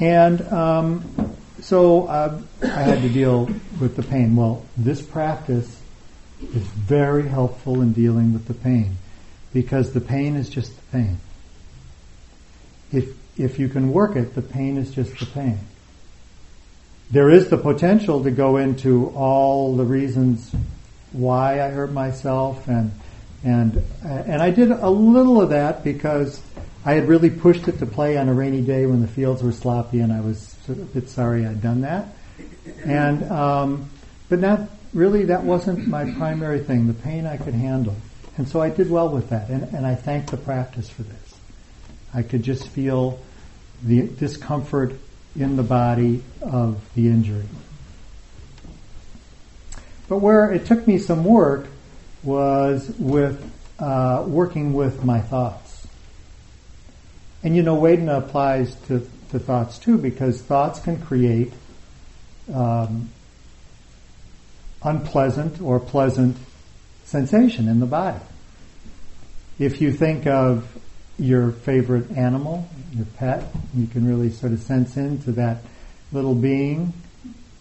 And 0.00 0.42
um, 0.52 1.36
so 1.60 2.06
uh, 2.06 2.40
I 2.62 2.66
had 2.66 3.02
to 3.02 3.08
deal 3.08 3.48
with 3.80 3.96
the 3.96 4.02
pain. 4.02 4.34
Well, 4.34 4.64
this 4.76 5.00
practice 5.00 5.80
is 6.40 6.62
very 6.62 7.28
helpful 7.28 7.80
in 7.80 7.92
dealing 7.92 8.32
with 8.32 8.46
the 8.46 8.54
pain 8.54 8.96
because 9.52 9.92
the 9.92 10.00
pain 10.00 10.34
is 10.34 10.48
just 10.48 10.74
the 10.74 10.82
pain. 10.90 11.18
If, 12.94 13.16
if 13.38 13.58
you 13.58 13.68
can 13.68 13.92
work 13.92 14.16
it, 14.16 14.34
the 14.34 14.42
pain 14.42 14.76
is 14.76 14.90
just 14.94 15.18
the 15.18 15.26
pain. 15.26 15.58
There 17.10 17.30
is 17.30 17.50
the 17.50 17.58
potential 17.58 18.22
to 18.24 18.30
go 18.30 18.56
into 18.56 19.08
all 19.10 19.76
the 19.76 19.84
reasons 19.84 20.54
why 21.12 21.62
I 21.62 21.70
hurt 21.70 21.92
myself 21.92 22.66
and 22.66 22.90
and 23.44 23.82
and 24.02 24.42
I 24.42 24.50
did 24.50 24.70
a 24.70 24.88
little 24.88 25.40
of 25.40 25.50
that 25.50 25.84
because 25.84 26.40
I 26.84 26.94
had 26.94 27.08
really 27.08 27.30
pushed 27.30 27.68
it 27.68 27.78
to 27.78 27.86
play 27.86 28.16
on 28.16 28.28
a 28.28 28.34
rainy 28.34 28.62
day 28.62 28.86
when 28.86 29.00
the 29.00 29.06
fields 29.06 29.42
were 29.42 29.52
sloppy, 29.52 30.00
and 30.00 30.12
I 30.12 30.20
was 30.20 30.54
a 30.68 30.72
bit 30.72 31.08
sorry 31.08 31.46
I'd 31.46 31.62
done 31.62 31.82
that. 31.82 32.08
And 32.84 33.22
um, 33.30 33.90
but 34.28 34.38
not 34.38 34.68
really. 34.94 35.26
That 35.26 35.44
wasn't 35.44 35.86
my 35.86 36.10
primary 36.12 36.60
thing. 36.60 36.86
The 36.86 36.94
pain 36.94 37.26
I 37.26 37.36
could 37.36 37.54
handle, 37.54 37.96
and 38.38 38.48
so 38.48 38.62
I 38.62 38.70
did 38.70 38.90
well 38.90 39.10
with 39.10 39.28
that. 39.28 39.50
And, 39.50 39.62
and 39.74 39.86
I 39.86 39.94
thank 39.94 40.30
the 40.30 40.38
practice 40.38 40.88
for 40.88 41.02
this. 41.02 41.23
I 42.14 42.22
could 42.22 42.42
just 42.42 42.68
feel 42.68 43.18
the 43.82 44.02
discomfort 44.06 44.94
in 45.36 45.56
the 45.56 45.62
body 45.62 46.22
of 46.40 46.80
the 46.94 47.08
injury. 47.08 47.46
But 50.08 50.18
where 50.18 50.52
it 50.52 50.66
took 50.66 50.86
me 50.86 50.98
some 50.98 51.24
work 51.24 51.66
was 52.22 52.88
with 52.98 53.50
uh, 53.78 54.24
working 54.26 54.72
with 54.72 55.04
my 55.04 55.20
thoughts. 55.20 55.86
And 57.42 57.56
you 57.56 57.62
know, 57.62 57.76
Vedana 57.76 58.18
applies 58.18 58.74
to, 58.86 59.06
to 59.30 59.38
thoughts 59.38 59.78
too, 59.78 59.98
because 59.98 60.40
thoughts 60.40 60.80
can 60.80 61.00
create 61.00 61.52
um, 62.52 63.10
unpleasant 64.82 65.60
or 65.60 65.80
pleasant 65.80 66.36
sensation 67.04 67.68
in 67.68 67.80
the 67.80 67.86
body. 67.86 68.20
If 69.58 69.80
you 69.80 69.92
think 69.92 70.26
of 70.26 70.66
your 71.18 71.52
favorite 71.52 72.10
animal, 72.12 72.68
your 72.92 73.06
pet, 73.16 73.44
you 73.74 73.86
can 73.86 74.06
really 74.06 74.30
sort 74.30 74.52
of 74.52 74.60
sense 74.60 74.96
into 74.96 75.32
that 75.32 75.58
little 76.12 76.34
being. 76.34 76.92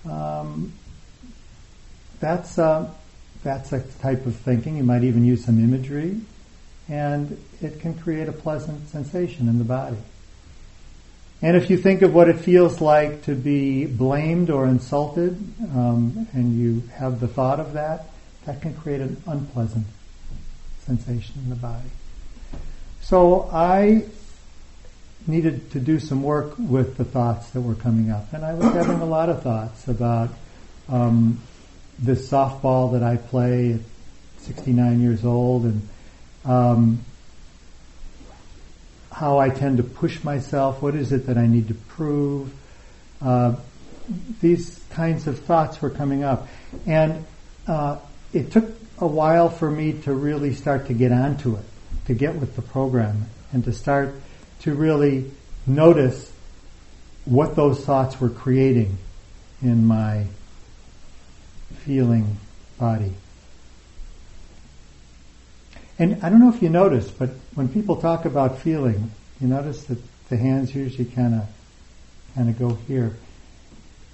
Um, 0.09 0.73
that's 2.19 2.57
uh, 2.57 2.89
that's 3.43 3.73
a 3.73 3.81
type 3.99 4.25
of 4.25 4.35
thinking. 4.35 4.77
You 4.77 4.83
might 4.83 5.03
even 5.03 5.25
use 5.25 5.45
some 5.45 5.59
imagery, 5.59 6.21
and 6.89 7.37
it 7.61 7.79
can 7.79 7.93
create 7.93 8.27
a 8.27 8.33
pleasant 8.33 8.87
sensation 8.89 9.47
in 9.47 9.59
the 9.59 9.65
body. 9.65 9.97
And 11.41 11.57
if 11.57 11.69
you 11.69 11.77
think 11.77 12.01
of 12.01 12.13
what 12.13 12.29
it 12.29 12.37
feels 12.37 12.79
like 12.79 13.23
to 13.23 13.35
be 13.35 13.85
blamed 13.85 14.49
or 14.49 14.65
insulted, 14.65 15.33
um, 15.75 16.25
and 16.31 16.57
you 16.57 16.83
have 16.93 17.19
the 17.19 17.27
thought 17.27 17.59
of 17.59 17.73
that, 17.73 18.05
that 18.45 18.61
can 18.61 18.73
create 18.73 19.01
an 19.01 19.21
unpleasant 19.27 19.85
sensation 20.85 21.35
in 21.43 21.49
the 21.49 21.57
body. 21.57 21.89
So 23.03 23.49
I 23.51 24.05
needed 25.27 25.71
to 25.71 25.79
do 25.79 25.99
some 25.99 26.23
work 26.23 26.55
with 26.57 26.97
the 26.97 27.05
thoughts 27.05 27.49
that 27.51 27.61
were 27.61 27.75
coming 27.75 28.11
up, 28.11 28.33
and 28.33 28.43
I 28.43 28.53
was 28.53 28.65
having 28.73 29.01
a 29.01 29.05
lot 29.05 29.29
of 29.29 29.43
thoughts 29.43 29.87
about 29.87 30.29
um, 30.89 31.41
this 31.99 32.29
softball 32.29 32.93
that 32.93 33.03
I 33.03 33.17
play 33.17 33.73
at 33.73 33.81
69 34.39 35.01
years 35.01 35.23
old 35.25 35.63
and 35.63 35.89
um, 36.45 36.99
how 39.11 39.37
I 39.37 39.49
tend 39.49 39.77
to 39.77 39.83
push 39.83 40.23
myself. 40.23 40.81
What 40.81 40.95
is 40.95 41.11
it 41.11 41.27
that 41.27 41.37
I 41.37 41.47
need 41.47 41.67
to 41.69 41.73
prove? 41.73 42.53
Uh, 43.21 43.55
these 44.41 44.83
kinds 44.89 45.27
of 45.27 45.39
thoughts 45.39 45.81
were 45.81 45.89
coming 45.89 46.23
up. 46.23 46.47
And 46.85 47.25
uh, 47.67 47.99
it 48.33 48.51
took 48.51 48.65
a 48.97 49.07
while 49.07 49.49
for 49.49 49.69
me 49.69 49.93
to 50.01 50.13
really 50.13 50.53
start 50.53 50.87
to 50.87 50.93
get 50.93 51.11
onto 51.11 51.55
it, 51.55 51.65
to 52.05 52.13
get 52.13 52.35
with 52.35 52.55
the 52.55 52.61
program, 52.61 53.27
and 53.51 53.63
to 53.65 53.73
start 53.73 54.13
to 54.61 54.73
really 54.73 55.31
notice 55.65 56.31
what 57.25 57.55
those 57.55 57.85
thoughts 57.85 58.19
were 58.19 58.29
creating 58.29 58.97
in 59.61 59.85
my 59.85 60.25
feeling 61.85 62.37
body. 62.77 63.13
And 65.99 66.21
I 66.23 66.29
don't 66.29 66.39
know 66.39 66.49
if 66.49 66.61
you 66.61 66.69
noticed, 66.69 67.17
but 67.19 67.29
when 67.55 67.69
people 67.69 67.97
talk 67.97 68.25
about 68.25 68.59
feeling, 68.59 69.11
you 69.39 69.47
notice 69.47 69.83
that 69.85 69.99
the 70.29 70.37
hands 70.37 70.73
usually 70.73 71.05
kind 71.05 71.35
of 71.35 71.47
kind 72.35 72.49
of 72.49 72.57
go 72.57 72.75
here. 72.87 73.15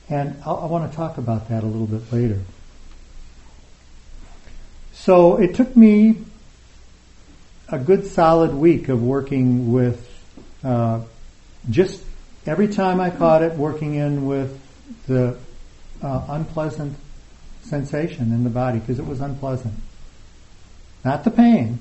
And 0.10 0.36
I'll, 0.46 0.58
I 0.58 0.66
want 0.66 0.90
to 0.92 0.96
talk 0.96 1.18
about 1.18 1.50
that 1.50 1.64
a 1.64 1.66
little 1.66 1.88
bit 1.88 2.12
later. 2.12 2.42
So 4.92 5.38
it 5.38 5.56
took 5.56 5.76
me 5.76 6.18
a 7.72 7.78
good 7.78 8.06
solid 8.06 8.54
week 8.54 8.90
of 8.90 9.04
working 9.04 9.72
with 9.72 10.06
uh, 10.64 11.02
just 11.70 12.04
every 12.46 12.68
time 12.68 13.00
I 13.00 13.10
caught 13.10 13.44
it, 13.44 13.54
working 13.54 13.96
in 13.96 14.26
with 14.26 14.60
the 15.08 15.38
uh, 16.02 16.26
unpleasant 16.30 16.96
sensation 17.62 18.32
in 18.32 18.44
the 18.44 18.50
body 18.50 18.80
because 18.80 19.00
it 19.00 19.06
was 19.06 19.22
unpleasant. 19.22 19.74
Not 21.06 21.24
the 21.24 21.32
pain, 21.32 21.80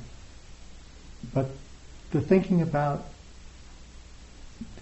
but 1.33 1.49
the 2.11 2.21
thinking 2.21 2.61
about 2.63 3.07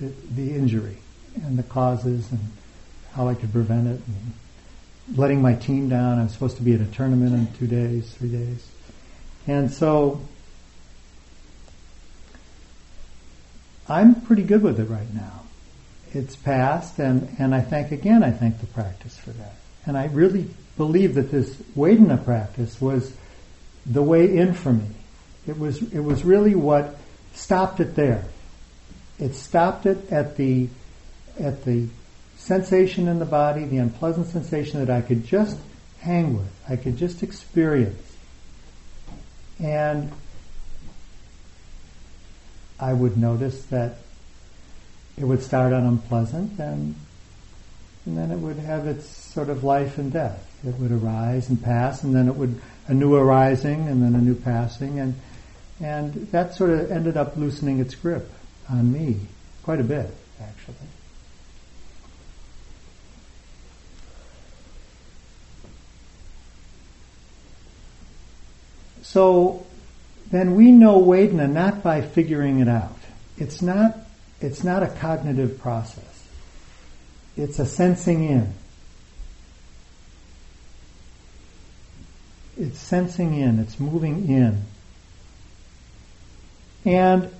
the, 0.01 0.13
the 0.35 0.55
injury 0.55 0.97
and 1.43 1.59
the 1.59 1.63
causes 1.63 2.31
and 2.31 2.41
how 3.13 3.29
I 3.29 3.35
could 3.35 3.53
prevent 3.53 3.87
it 3.87 4.01
and 4.07 5.17
letting 5.17 5.41
my 5.41 5.55
team 5.55 5.89
down. 5.89 6.19
I 6.19 6.25
was 6.25 6.33
supposed 6.33 6.57
to 6.57 6.63
be 6.63 6.75
at 6.75 6.81
a 6.81 6.87
tournament 6.87 7.35
in 7.35 7.53
two 7.55 7.67
days, 7.67 8.13
three 8.15 8.31
days. 8.31 8.67
And 9.47 9.71
so 9.71 10.21
I'm 13.89 14.21
pretty 14.21 14.43
good 14.43 14.63
with 14.63 14.81
it 14.81 14.89
right 14.89 15.13
now. 15.15 15.43
It's 16.13 16.37
past 16.37 16.99
and, 16.99 17.35
and 17.39 17.55
I 17.55 17.61
thank 17.61 17.93
again, 17.93 18.23
I 18.23 18.31
thank 18.31 18.61
the 18.61 18.67
practice 18.67 19.17
for 19.17 19.31
that. 19.31 19.55
And 19.85 19.97
I 19.97 20.07
really 20.07 20.49
believe 20.77 21.15
that 21.15 21.31
this 21.31 21.55
Vedana 21.77 22.23
practice 22.25 22.81
was 22.81 23.15
the 23.85 24.03
way 24.03 24.37
in 24.37 24.55
for 24.55 24.73
me. 24.73 24.89
It 25.47 25.59
was, 25.59 25.81
it 25.93 26.01
was 26.01 26.25
really 26.25 26.55
what 26.55 26.97
stopped 27.35 27.81
it 27.81 27.95
there. 27.95 28.25
It 29.19 29.35
stopped 29.35 29.87
it 29.87 30.11
at 30.11 30.37
the, 30.37 30.69
at 31.39 31.65
the 31.65 31.89
sensation 32.37 33.09
in 33.09 33.19
the 33.19 33.25
body, 33.25 33.65
the 33.65 33.79
unpleasant 33.79 34.27
sensation 34.29 34.85
that 34.85 34.91
I 34.91 35.01
could 35.01 35.25
just 35.25 35.57
hang 36.01 36.37
with, 36.37 36.53
I 36.69 36.77
could 36.77 36.97
just 36.97 37.23
experience. 37.23 38.17
And 39.59 40.13
I 42.79 42.93
would 42.93 43.17
notice 43.17 43.65
that 43.67 43.99
it 45.17 45.25
would 45.25 45.43
start 45.43 45.73
on 45.73 45.85
unpleasant 45.85 46.59
and, 46.59 46.95
and 48.05 48.19
then 48.19 48.31
it 48.31 48.39
would 48.39 48.59
have 48.59 48.87
its 48.87 49.09
sort 49.09 49.49
of 49.49 49.65
life 49.65 49.99
and 49.99 50.13
death. 50.13 50.43
It 50.67 50.75
would 50.77 50.93
arise 50.93 51.49
and 51.49 51.63
pass 51.63 52.03
and 52.03 52.15
then 52.15 52.29
it 52.29 52.37
would 52.37 52.61
a 52.89 52.95
new 52.95 53.15
arising 53.15 53.89
and 53.89 54.03
then 54.03 54.15
a 54.15 54.23
new 54.23 54.35
passing, 54.35 55.01
and 55.01 55.15
and 55.81 56.15
that 56.33 56.55
sort 56.55 56.71
of 56.71 56.91
ended 56.91 57.17
up 57.17 57.37
loosening 57.37 57.81
its 57.81 57.95
grip 57.95 58.31
on 58.71 58.93
me 58.93 59.21
quite 59.63 59.81
a 59.81 59.85
bit, 59.85 60.11
actually. 60.41 60.75
So 69.03 69.66
then 70.31 70.55
we 70.55 70.73
know 70.73 71.01
Vedana 71.01 71.51
not 71.51 71.83
by 71.83 72.03
figuring 72.03 72.61
it 72.61 72.69
out. 72.69 72.97
It's 73.39 73.63
not 73.63 73.97
it's 74.41 74.63
not 74.63 74.83
a 74.83 74.89
cognitive 74.89 75.59
process. 75.59 76.27
It's 77.37 77.59
a 77.59 77.67
sensing 77.67 78.25
in. 78.25 78.53
It's 82.59 82.79
sensing 82.79 83.35
in, 83.35 83.59
it's 83.59 83.79
moving 83.79 84.29
in. 84.29 84.63
And 86.87 87.31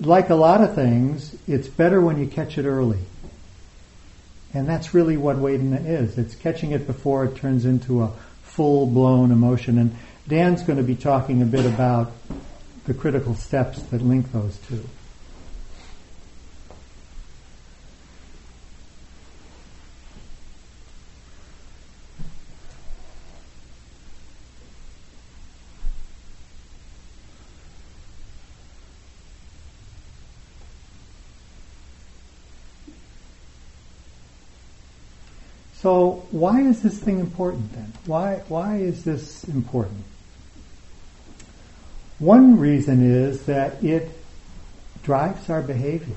like 0.00 0.30
a 0.30 0.34
lot 0.34 0.62
of 0.62 0.74
things, 0.74 1.36
it's 1.46 1.68
better 1.68 2.00
when 2.00 2.18
you 2.18 2.26
catch 2.26 2.58
it 2.58 2.66
early. 2.66 2.98
And 4.52 4.68
that's 4.68 4.94
really 4.94 5.16
what 5.16 5.36
Vedana 5.36 5.84
is. 5.84 6.18
It's 6.18 6.34
catching 6.34 6.72
it 6.72 6.86
before 6.86 7.24
it 7.24 7.36
turns 7.36 7.64
into 7.64 8.02
a 8.02 8.12
full 8.42 8.86
blown 8.86 9.30
emotion. 9.30 9.78
And 9.78 9.96
Dan's 10.26 10.62
going 10.62 10.78
to 10.78 10.82
be 10.82 10.94
talking 10.94 11.42
a 11.42 11.44
bit 11.44 11.66
about 11.66 12.10
the 12.86 12.94
critical 12.94 13.34
steps 13.34 13.82
that 13.82 14.00
link 14.00 14.32
those 14.32 14.56
two. 14.68 14.82
So 35.74 36.26
why 36.30 36.62
is 36.62 36.80
this 36.80 36.98
thing 36.98 37.20
important 37.20 37.70
then? 37.74 37.92
Why, 38.06 38.36
why 38.48 38.76
is 38.76 39.04
this 39.04 39.44
important? 39.44 40.02
One 42.18 42.58
reason 42.58 43.02
is 43.02 43.46
that 43.46 43.82
it 43.82 44.08
drives 45.02 45.50
our 45.50 45.62
behavior. 45.62 46.14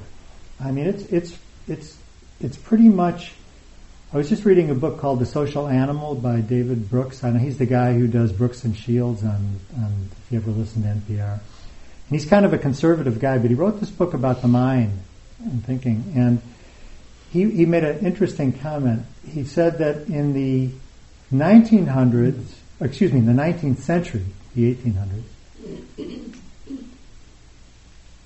I 0.60 0.72
mean, 0.72 0.88
it's, 0.88 1.04
it's, 1.06 1.38
it's, 1.68 1.98
it's 2.39 2.58
pretty 2.58 2.88
much, 2.88 3.34
I 4.13 4.18
was 4.18 4.30
just 4.30 4.46
reading 4.46 4.70
a 4.70 4.75
book 4.75 5.00
called 5.00 5.20
The 5.20 5.25
Social 5.25 5.68
Animal 5.68 6.16
by 6.16 6.42
David 6.42 6.89
Brooks. 6.89 7.24
I 7.24 7.32
know 7.32 7.39
he's 7.39 7.58
the 7.58 7.66
guy 7.66 7.94
who 7.94 8.08
does 8.08 8.32
Brooks 8.32 8.63
and 8.63 8.75
Shields 8.75 9.24
on, 9.24 9.60
on 9.75 10.10
if 10.12 10.32
you 10.32 10.38
ever 10.39 10.51
listen 10.51 10.84
to 10.84 10.89
NPR. 10.89 11.34
And 11.34 11.42
he's 12.10 12.25
kind 12.25 12.46
of 12.46 12.54
a 12.54 12.58
conservative 12.58 13.20
guy, 13.20 13.38
but 13.38 13.50
he 13.50 13.56
wrote 13.56 13.80
this 13.80 13.89
book 13.89 14.13
about 14.13 14.42
the 14.42 14.48
mind 14.48 15.00
and 15.44 15.66
thinking. 15.66 16.13
And 16.16 16.42
he, 17.32 17.50
he 17.50 17.66
made 17.66 17.84
an 17.84 18.06
interesting 18.06 18.54
comment. 18.54 19.04
He 19.27 19.44
said 19.44 19.80
that 19.80 20.08
in 20.08 20.34
the 20.34 20.70
1900s, 21.34 22.54
excuse 22.80 23.12
me, 23.12 23.20
in 23.20 23.25
the 23.25 23.34
19th 23.34 23.80
century, 23.80 24.25
the 24.56 24.74
1800s, 24.74 25.24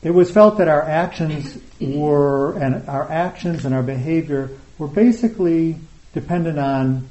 it 0.02 0.12
was 0.12 0.32
felt 0.32 0.58
that 0.58 0.68
our 0.68 0.82
actions 0.82 1.58
were, 1.80 2.58
and 2.58 2.88
our 2.90 3.10
actions 3.10 3.66
and 3.66 3.76
our 3.76 3.84
behavior 3.84 4.50
were 4.78 4.88
basically 4.88 5.78
dependent 6.14 6.58
on 6.58 7.08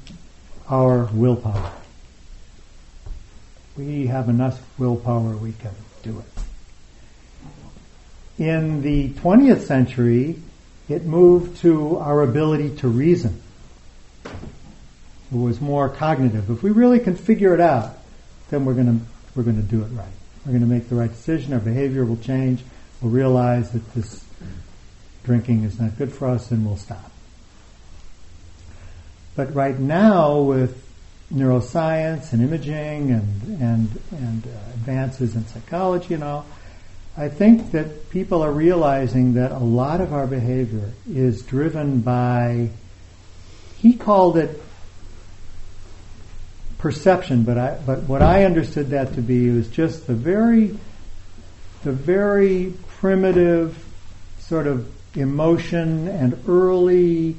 our 0.69 1.05
willpower. 1.13 1.71
We 3.77 4.07
have 4.07 4.27
enough 4.27 4.61
willpower, 4.77 5.37
we 5.37 5.53
can 5.53 5.73
do 6.03 6.19
it. 6.19 6.25
In 8.43 8.81
the 8.81 9.09
20th 9.09 9.61
century, 9.61 10.41
it 10.89 11.05
moved 11.05 11.61
to 11.61 11.97
our 11.97 12.21
ability 12.21 12.75
to 12.77 12.87
reason. 12.89 13.41
It 14.25 15.37
was 15.37 15.61
more 15.61 15.87
cognitive. 15.87 16.49
If 16.49 16.61
we 16.61 16.71
really 16.71 16.99
can 16.99 17.15
figure 17.15 17.53
it 17.53 17.61
out, 17.61 17.97
then 18.49 18.65
we're 18.65 18.73
going 18.73 18.99
to 18.99 19.05
we're 19.33 19.43
going 19.43 19.55
to 19.55 19.61
do 19.61 19.81
it 19.81 19.87
right. 19.87 20.11
We're 20.45 20.53
going 20.53 20.61
to 20.61 20.67
make 20.67 20.89
the 20.89 20.95
right 20.95 21.09
decision. 21.09 21.53
Our 21.53 21.59
behavior 21.59 22.03
will 22.03 22.17
change. 22.17 22.63
We'll 23.01 23.11
realize 23.11 23.71
that 23.71 23.93
this 23.93 24.23
drinking 25.23 25.63
is 25.63 25.79
not 25.79 25.97
good 25.97 26.11
for 26.11 26.27
us, 26.27 26.49
and 26.51 26.65
we'll 26.65 26.77
stop. 26.77 27.11
But 29.35 29.53
right 29.53 29.77
now, 29.77 30.39
with 30.41 30.87
neuroscience 31.33 32.33
and 32.33 32.41
imaging 32.41 33.11
and 33.11 33.61
and 33.61 33.99
and 34.11 34.45
uh, 34.45 34.73
advances 34.73 35.35
in 35.35 35.45
psychology 35.47 36.13
and 36.15 36.23
all, 36.23 36.45
I 37.15 37.29
think 37.29 37.71
that 37.71 38.09
people 38.09 38.41
are 38.41 38.51
realizing 38.51 39.35
that 39.35 39.51
a 39.51 39.59
lot 39.59 40.01
of 40.01 40.13
our 40.13 40.27
behavior 40.27 40.91
is 41.09 41.41
driven 41.43 42.01
by, 42.01 42.69
he 43.77 43.93
called 43.93 44.37
it 44.37 44.61
perception, 46.81 47.43
but 47.43 47.57
I, 47.59 47.77
but 47.85 48.03
what 48.03 48.23
I 48.23 48.43
understood 48.43 48.89
that 48.89 49.13
to 49.13 49.21
be 49.21 49.49
was 49.51 49.69
just 49.69 50.07
the 50.07 50.15
very, 50.15 50.75
the 51.83 51.91
very 51.91 52.73
primitive 52.97 53.77
sort 54.39 54.65
of 54.65 54.91
emotion 55.15 56.07
and 56.07 56.43
early 56.47 57.35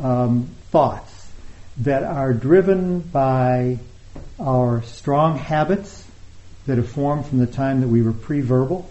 um, 0.00 0.48
thoughts 0.70 1.30
that 1.78 2.04
are 2.04 2.32
driven 2.32 3.00
by 3.00 3.78
our 4.40 4.82
strong 4.82 5.36
habits 5.36 6.04
that 6.66 6.78
have 6.78 6.88
formed 6.88 7.26
from 7.26 7.38
the 7.38 7.46
time 7.46 7.82
that 7.82 7.88
we 7.88 8.00
were 8.00 8.14
pre-verbal 8.14 8.90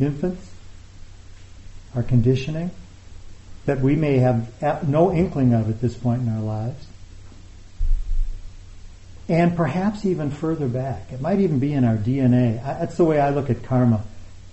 infants, 0.00 0.50
our 1.94 2.02
conditioning, 2.02 2.72
that 3.66 3.80
we 3.80 3.94
may 3.94 4.18
have 4.18 4.88
no 4.88 5.12
inkling 5.12 5.54
of 5.54 5.70
at 5.70 5.80
this 5.80 5.94
point 5.96 6.22
in 6.22 6.28
our 6.28 6.42
lives. 6.42 6.86
And 9.28 9.56
perhaps 9.56 10.04
even 10.04 10.30
further 10.30 10.68
back. 10.68 11.12
It 11.12 11.20
might 11.20 11.40
even 11.40 11.58
be 11.58 11.72
in 11.72 11.84
our 11.84 11.96
DNA. 11.96 12.62
That's 12.62 12.96
the 12.96 13.04
way 13.04 13.18
I 13.20 13.30
look 13.30 13.50
at 13.50 13.62
karma, 13.64 14.04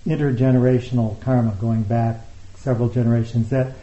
intergenerational 0.06 1.20
karma 1.20 1.56
going 1.60 1.82
back 1.84 2.20
several 2.56 2.88
generations. 2.88 3.50
That, 3.50 3.74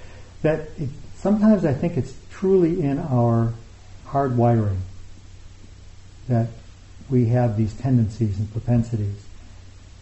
that 0.41 0.69
it, 0.77 0.89
sometimes 1.15 1.63
I 1.63 1.73
think 1.73 1.95
it's 1.95 2.13
truly 2.31 2.81
in 2.81 2.99
our 2.99 3.53
hardwiring 4.07 4.79
that 6.27 6.47
we 7.09 7.27
have 7.27 7.57
these 7.57 7.73
tendencies 7.73 8.37
and 8.39 8.51
propensities 8.51 9.23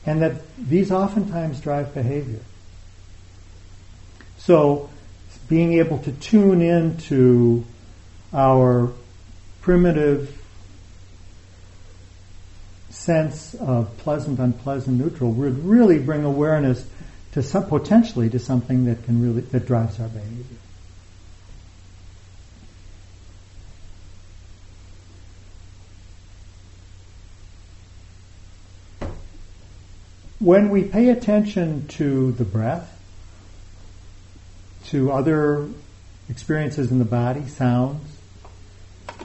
and 0.05 0.21
that 0.21 0.41
these 0.57 0.91
oftentimes 0.91 1.59
drive 1.59 1.93
behavior. 1.93 2.39
So, 4.37 4.89
being 5.47 5.73
able 5.73 5.99
to 5.99 6.11
tune 6.13 6.61
into 6.61 7.65
our 8.33 8.91
primitive 9.61 10.38
sense 13.09 13.55
of 13.55 13.97
pleasant, 13.97 14.37
unpleasant, 14.37 14.99
neutral 14.99 15.31
would 15.31 15.65
really 15.65 15.97
bring 15.97 16.23
awareness 16.23 16.85
to 17.31 17.41
some 17.41 17.65
potentially 17.65 18.29
to 18.29 18.37
something 18.37 18.85
that 18.85 19.03
can 19.03 19.19
really 19.19 19.41
that 19.41 19.65
drives 19.65 19.99
our 19.99 20.07
behavior. 20.07 20.45
when 30.37 30.69
we 30.69 30.83
pay 30.83 31.09
attention 31.09 31.87
to 31.87 32.31
the 32.33 32.45
breath, 32.45 32.95
to 34.85 35.11
other 35.11 35.67
experiences 36.29 36.91
in 36.91 36.99
the 36.99 37.05
body, 37.05 37.45
sounds, 37.47 38.07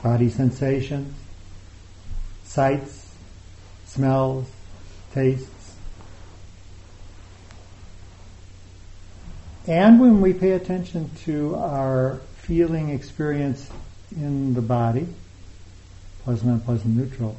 body 0.03 0.29
sensations, 0.31 1.15
sights, 2.45 3.04
smells, 3.95 4.47
tastes, 5.13 5.49
and 9.67 9.99
when 9.99 10.21
we 10.21 10.35
pay 10.35 10.51
attention 10.51 11.11
to 11.25 11.55
our 11.57 12.21
feeling 12.37 12.91
experience 12.91 13.71
in 14.15 14.53
the 14.53 14.61
body, 14.61 15.07
pleasant, 16.23 16.51
unpleasant, 16.51 16.95
neutral, 16.95 17.37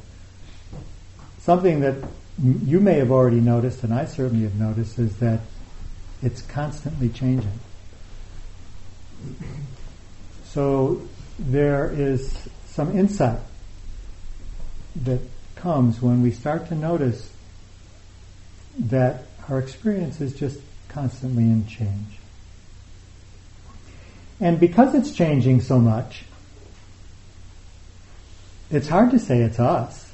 something 1.39 1.82
that 1.82 1.96
you 2.41 2.80
may 2.80 2.96
have 2.96 3.12
already 3.12 3.39
noticed, 3.39 3.84
and 3.84 3.94
I 3.94 4.06
certainly 4.06 4.44
have 4.44 4.56
noticed, 4.56 4.98
is 4.98 5.18
that 5.18 5.41
it's 6.24 6.41
constantly 6.41 7.10
changing. 7.10 7.60
So 10.46 11.08
there 11.38 11.91
is 11.91 12.50
some 12.65 12.98
insight 12.98 13.39
that 15.04 15.20
comes 15.65 15.99
when 15.99 16.21
we 16.21 16.30
start 16.30 16.67
to 16.67 16.75
notice 16.75 17.34
that 18.78 19.23
our 19.49 19.58
experience 19.58 20.21
is 20.21 20.32
just 20.36 20.60
constantly 20.89 21.41
in 21.41 21.65
change. 21.65 22.19
And 24.39 24.60
because 24.60 24.93
it's 24.93 25.12
changing 25.12 25.62
so 25.62 25.80
much, 25.80 26.23
it's 28.69 28.88
hard 28.88 29.10
to 29.10 29.17
say 29.17 29.41
it's 29.41 29.60
us. 29.60 30.13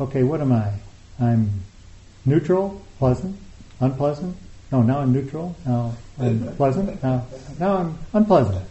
Okay, 0.00 0.24
what 0.24 0.40
am 0.40 0.50
I? 0.50 0.72
I'm 1.20 1.48
neutral, 2.24 2.82
pleasant, 2.98 3.38
unpleasant. 3.78 4.36
No, 4.72 4.82
now 4.82 4.98
I'm 4.98 5.12
neutral. 5.12 5.54
Now 5.64 5.94
I'm 6.18 6.56
pleasant. 6.56 7.00
Now, 7.04 7.24
now 7.60 7.76
I'm 7.76 7.98
unpleasant. 8.14 8.66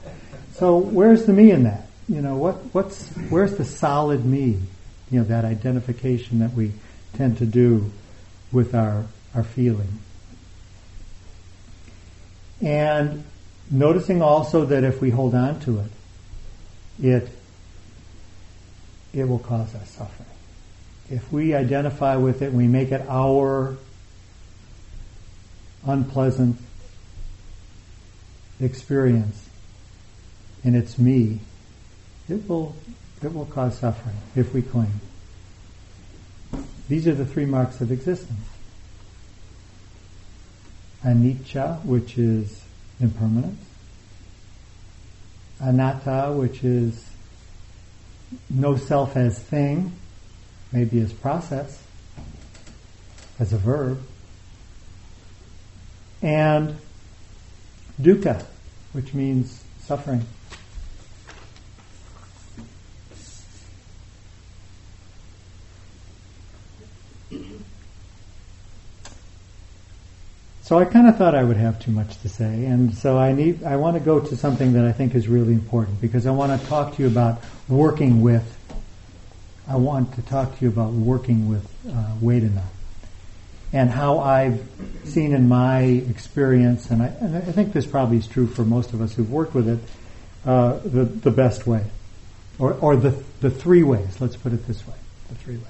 So 0.55 0.75
where's 0.75 1.25
the 1.25 1.31
me 1.31 1.51
in 1.51 1.63
that? 1.63 1.87
You 2.09 2.21
know, 2.21 2.35
what, 2.35 2.55
what's, 2.73 3.07
where's 3.29 3.55
the 3.55 3.63
solid 3.63 4.25
me? 4.25 4.59
You 5.09 5.19
know, 5.19 5.25
that 5.25 5.45
identification 5.45 6.39
that 6.39 6.53
we 6.53 6.73
tend 7.13 7.37
to 7.37 7.45
do 7.45 7.91
with 8.51 8.75
our, 8.75 9.05
our 9.33 9.43
feeling. 9.43 9.99
And 12.61 13.23
noticing 13.69 14.21
also 14.21 14.65
that 14.65 14.83
if 14.83 15.01
we 15.01 15.09
hold 15.09 15.35
on 15.35 15.59
to 15.61 15.79
it, 15.79 15.91
it 17.01 17.29
it 19.13 19.27
will 19.27 19.39
cause 19.39 19.73
us 19.73 19.89
suffering. 19.89 20.29
If 21.09 21.31
we 21.31 21.53
identify 21.53 22.17
with 22.17 22.41
it, 22.41 22.53
we 22.53 22.67
make 22.67 22.91
it 22.91 23.01
our 23.07 23.77
unpleasant 25.85 26.57
experience, 28.59 29.49
and 30.63 30.75
it's 30.75 30.99
me, 30.99 31.39
it 32.27 32.47
will 32.47 32.75
it 33.23 33.33
will 33.33 33.45
cause 33.45 33.77
suffering 33.77 34.15
if 34.35 34.53
we 34.53 34.61
cling. 34.61 34.99
These 36.87 37.07
are 37.07 37.15
the 37.15 37.25
three 37.25 37.45
marks 37.45 37.81
of 37.81 37.91
existence. 37.91 38.47
Anicca, 41.03 41.83
which 41.83 42.17
is 42.17 42.63
impermanence. 42.99 43.63
Anatta, 45.61 46.37
which 46.37 46.63
is 46.63 47.09
no 48.49 48.75
self 48.75 49.15
as 49.15 49.39
thing, 49.39 49.91
maybe 50.71 50.99
as 50.99 51.13
process, 51.13 51.81
as 53.39 53.53
a 53.53 53.57
verb. 53.57 54.01
And 56.21 56.77
dukkha, 58.01 58.43
which 58.93 59.13
means 59.13 59.63
suffering. 59.79 60.25
So 70.67 70.77
I 70.77 70.83
kind 70.83 71.07
of 71.07 71.15
thought 71.15 71.33
I 71.33 71.45
would 71.45 71.55
have 71.55 71.79
too 71.79 71.91
much 71.91 72.19
to 72.23 72.27
say, 72.27 72.65
and 72.65 72.93
so 72.93 73.17
I 73.17 73.31
need 73.31 73.63
I 73.63 73.77
want 73.77 73.95
to 73.95 74.01
go 74.01 74.19
to 74.19 74.35
something 74.35 74.73
that 74.73 74.83
I 74.83 74.91
think 74.91 75.15
is 75.15 75.29
really 75.29 75.53
important 75.53 76.01
because 76.01 76.27
I 76.27 76.31
want 76.31 76.59
to 76.59 76.67
talk 76.67 76.97
to 76.97 77.03
you 77.03 77.07
about 77.07 77.41
working 77.69 78.21
with. 78.21 78.43
I 79.65 79.77
want 79.77 80.15
to 80.15 80.21
talk 80.23 80.57
to 80.57 80.65
you 80.65 80.67
about 80.67 80.91
working 80.91 81.47
with 81.47 81.63
uh, 81.87 82.15
Vedana 82.21 82.63
and 83.71 83.89
how 83.89 84.19
I've 84.19 84.61
seen 85.05 85.33
in 85.33 85.47
my 85.47 85.83
experience, 85.83 86.91
and 86.91 87.01
I, 87.01 87.07
and 87.21 87.37
I, 87.37 87.51
think 87.53 87.71
this 87.71 87.85
probably 87.85 88.17
is 88.17 88.27
true 88.27 88.45
for 88.45 88.65
most 88.65 88.91
of 88.91 88.99
us 88.99 89.13
who've 89.13 89.31
worked 89.31 89.55
with 89.55 89.69
it, 89.69 89.79
uh, 90.45 90.79
the 90.83 91.05
the 91.05 91.31
best 91.31 91.65
way, 91.65 91.85
or 92.59 92.73
or 92.73 92.97
the 92.97 93.11
the 93.39 93.49
three 93.49 93.83
ways. 93.83 94.19
Let's 94.19 94.35
put 94.35 94.51
it 94.51 94.67
this 94.67 94.85
way: 94.85 94.95
the 95.29 95.35
three 95.35 95.55
ways. 95.55 95.65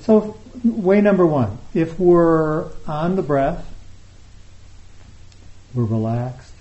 So, 0.00 0.38
way 0.64 1.02
number 1.02 1.26
one: 1.26 1.58
if 1.74 2.00
we're 2.00 2.70
on 2.86 3.16
the 3.16 3.22
breath 3.22 3.68
we're 5.74 5.84
relaxed. 5.84 6.52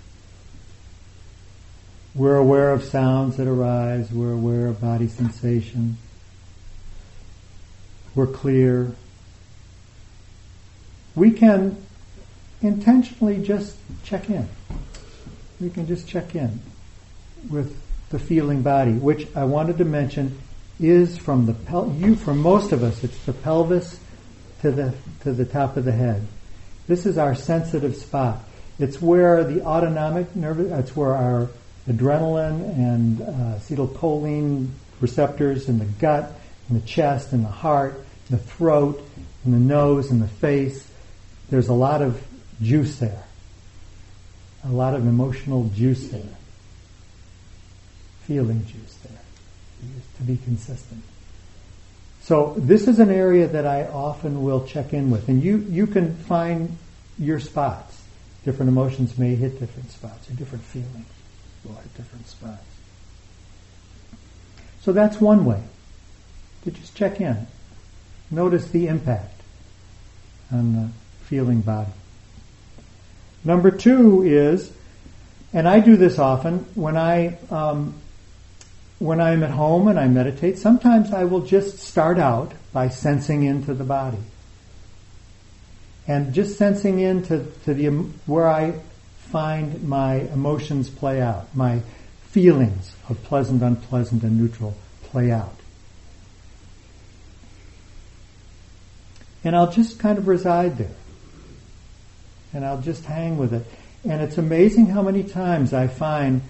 We're 2.13 2.35
aware 2.35 2.71
of 2.71 2.83
sounds 2.83 3.37
that 3.37 3.47
arise. 3.47 4.11
We're 4.11 4.33
aware 4.33 4.67
of 4.67 4.81
body 4.81 5.07
sensation. 5.07 5.97
We're 8.15 8.27
clear. 8.27 8.93
We 11.15 11.31
can 11.31 11.77
intentionally 12.61 13.41
just 13.41 13.77
check 14.03 14.29
in. 14.29 14.47
We 15.59 15.69
can 15.69 15.87
just 15.87 16.07
check 16.07 16.35
in 16.35 16.59
with 17.49 17.77
the 18.09 18.19
feeling 18.19 18.61
body, 18.61 18.91
which 18.91 19.27
I 19.35 19.45
wanted 19.45 19.77
to 19.77 19.85
mention 19.85 20.37
is 20.79 21.17
from 21.17 21.45
the 21.45 21.53
pel- 21.53 21.95
you 21.97 22.15
for 22.15 22.33
most 22.33 22.71
of 22.71 22.83
us 22.83 23.03
it's 23.03 23.17
the 23.25 23.33
pelvis 23.33 23.99
to 24.61 24.71
the 24.71 24.93
to 25.21 25.31
the 25.31 25.45
top 25.45 25.77
of 25.77 25.85
the 25.85 25.91
head. 25.91 26.27
This 26.87 27.05
is 27.05 27.17
our 27.17 27.35
sensitive 27.35 27.95
spot. 27.95 28.43
It's 28.81 28.99
where 28.99 29.43
the 29.43 29.63
autonomic 29.63 30.35
nervous, 30.35 30.71
it's 30.71 30.95
where 30.95 31.13
our 31.13 31.49
adrenaline 31.87 32.61
and 32.75 33.21
uh, 33.21 33.25
acetylcholine 33.59 34.69
receptors 34.99 35.69
in 35.69 35.77
the 35.77 35.85
gut, 35.85 36.31
in 36.69 36.79
the 36.79 36.85
chest, 36.85 37.31
in 37.31 37.43
the 37.43 37.49
heart, 37.49 37.93
in 38.29 38.37
the 38.37 38.41
throat, 38.41 39.07
in 39.45 39.51
the 39.51 39.59
nose, 39.59 40.09
in 40.09 40.19
the 40.19 40.27
face. 40.27 40.87
There's 41.49 41.67
a 41.67 41.73
lot 41.73 42.01
of 42.01 42.25
juice 42.61 42.97
there. 42.97 43.23
A 44.63 44.69
lot 44.69 44.95
of 44.95 45.05
emotional 45.05 45.69
juice 45.75 46.07
there. 46.07 46.21
Feeling 48.25 48.65
juice 48.65 48.97
there. 49.03 49.21
To 50.17 50.23
be 50.23 50.37
consistent. 50.37 51.03
So 52.21 52.55
this 52.57 52.87
is 52.87 52.99
an 52.99 53.11
area 53.11 53.47
that 53.47 53.65
I 53.65 53.85
often 53.85 54.43
will 54.43 54.65
check 54.65 54.93
in 54.93 55.11
with. 55.11 55.27
And 55.27 55.43
you, 55.43 55.57
you 55.57 55.87
can 55.87 56.15
find 56.15 56.77
your 57.17 57.39
spots. 57.39 58.00
Different 58.43 58.69
emotions 58.69 59.17
may 59.17 59.35
hit 59.35 59.59
different 59.59 59.91
spots, 59.91 60.29
or 60.29 60.33
different 60.33 60.63
feelings 60.63 61.05
will 61.63 61.75
hit 61.75 61.95
different 61.95 62.27
spots. 62.27 62.63
So 64.81 64.91
that's 64.91 65.21
one 65.21 65.45
way 65.45 65.61
to 66.63 66.71
just 66.71 66.95
check 66.95 67.21
in. 67.21 67.47
Notice 68.31 68.67
the 68.69 68.87
impact 68.87 69.41
on 70.51 70.73
the 70.73 70.89
feeling 71.25 71.61
body. 71.61 71.91
Number 73.43 73.71
two 73.71 74.23
is, 74.23 74.71
and 75.53 75.67
I 75.67 75.79
do 75.79 75.97
this 75.97 76.17
often 76.17 76.65
when 76.75 76.97
I 76.97 77.37
um, 77.49 77.95
when 78.99 79.19
I'm 79.19 79.43
at 79.43 79.49
home 79.49 79.87
and 79.87 79.99
I 79.99 80.07
meditate. 80.07 80.57
Sometimes 80.59 81.11
I 81.11 81.23
will 81.23 81.41
just 81.41 81.79
start 81.79 82.19
out 82.19 82.53
by 82.71 82.89
sensing 82.89 83.43
into 83.43 83.73
the 83.73 83.83
body 83.83 84.19
and 86.07 86.33
just 86.33 86.57
sensing 86.57 86.99
into 86.99 87.45
to 87.65 87.73
the 87.73 87.87
where 88.25 88.49
I 88.49 88.73
find 89.17 89.83
my 89.87 90.15
emotions 90.15 90.89
play 90.89 91.21
out, 91.21 91.55
my 91.55 91.81
feelings 92.29 92.93
of 93.09 93.23
pleasant, 93.23 93.61
unpleasant, 93.61 94.23
and 94.23 94.37
neutral 94.37 94.75
play 95.03 95.31
out. 95.31 95.55
And 99.43 99.55
I'll 99.55 99.71
just 99.71 99.99
kind 99.99 100.17
of 100.17 100.27
reside 100.27 100.77
there. 100.77 100.95
And 102.53 102.65
I'll 102.65 102.81
just 102.81 103.05
hang 103.05 103.37
with 103.37 103.53
it. 103.53 103.65
And 104.03 104.21
it's 104.21 104.37
amazing 104.37 104.87
how 104.87 105.01
many 105.01 105.23
times 105.23 105.73
I 105.73 105.87
find 105.87 106.41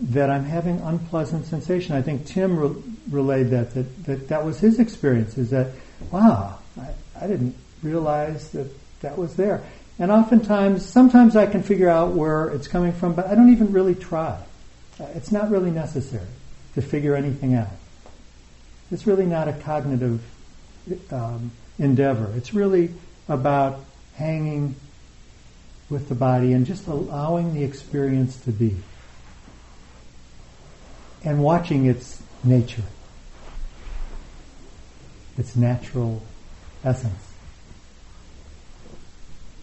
that 0.00 0.30
I'm 0.30 0.44
having 0.44 0.80
unpleasant 0.80 1.46
sensation. 1.46 1.96
I 1.96 2.02
think 2.02 2.26
Tim 2.26 2.58
re- 2.58 2.82
relayed 3.10 3.50
that, 3.50 3.74
that, 3.74 4.04
that 4.04 4.28
that 4.28 4.44
was 4.44 4.60
his 4.60 4.78
experience, 4.78 5.36
is 5.36 5.50
that, 5.50 5.72
wow, 6.10 6.58
I, 6.80 6.88
I 7.20 7.26
didn't 7.26 7.56
realize 7.82 8.50
that 8.50 8.70
that 9.00 9.16
was 9.16 9.36
there. 9.36 9.62
And 9.98 10.12
oftentimes, 10.12 10.86
sometimes 10.86 11.34
I 11.34 11.46
can 11.46 11.62
figure 11.62 11.88
out 11.88 12.12
where 12.12 12.48
it's 12.50 12.68
coming 12.68 12.92
from, 12.92 13.14
but 13.14 13.26
I 13.26 13.34
don't 13.34 13.52
even 13.52 13.72
really 13.72 13.94
try. 13.94 14.40
It's 15.00 15.32
not 15.32 15.50
really 15.50 15.70
necessary 15.70 16.26
to 16.74 16.82
figure 16.82 17.14
anything 17.14 17.54
out. 17.54 17.68
It's 18.90 19.06
really 19.06 19.26
not 19.26 19.48
a 19.48 19.52
cognitive 19.52 20.22
um, 21.10 21.50
endeavor. 21.78 22.32
It's 22.36 22.54
really 22.54 22.94
about 23.28 23.80
hanging 24.14 24.74
with 25.90 26.08
the 26.08 26.14
body 26.14 26.52
and 26.52 26.66
just 26.66 26.86
allowing 26.86 27.54
the 27.54 27.64
experience 27.64 28.36
to 28.42 28.52
be 28.52 28.76
and 31.24 31.42
watching 31.42 31.86
its 31.86 32.22
nature, 32.44 32.84
its 35.36 35.56
natural 35.56 36.22
essence 36.84 37.27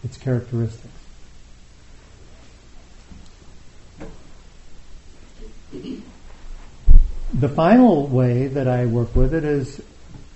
its 0.06 0.16
characteristics. 0.16 0.94
The 7.34 7.48
final 7.48 8.06
way 8.06 8.46
that 8.46 8.68
I 8.68 8.86
work 8.86 9.14
with 9.16 9.34
it 9.34 9.44
is 9.44 9.82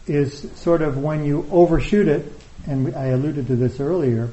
is 0.09 0.50
sort 0.56 0.83
of 0.83 0.98
when 0.98 1.24
you 1.24 1.46
overshoot 1.52 2.09
it, 2.09 2.33
and 2.66 2.94
I 2.96 3.06
alluded 3.06 3.46
to 3.46 3.54
this 3.54 3.78
earlier, 3.78 4.33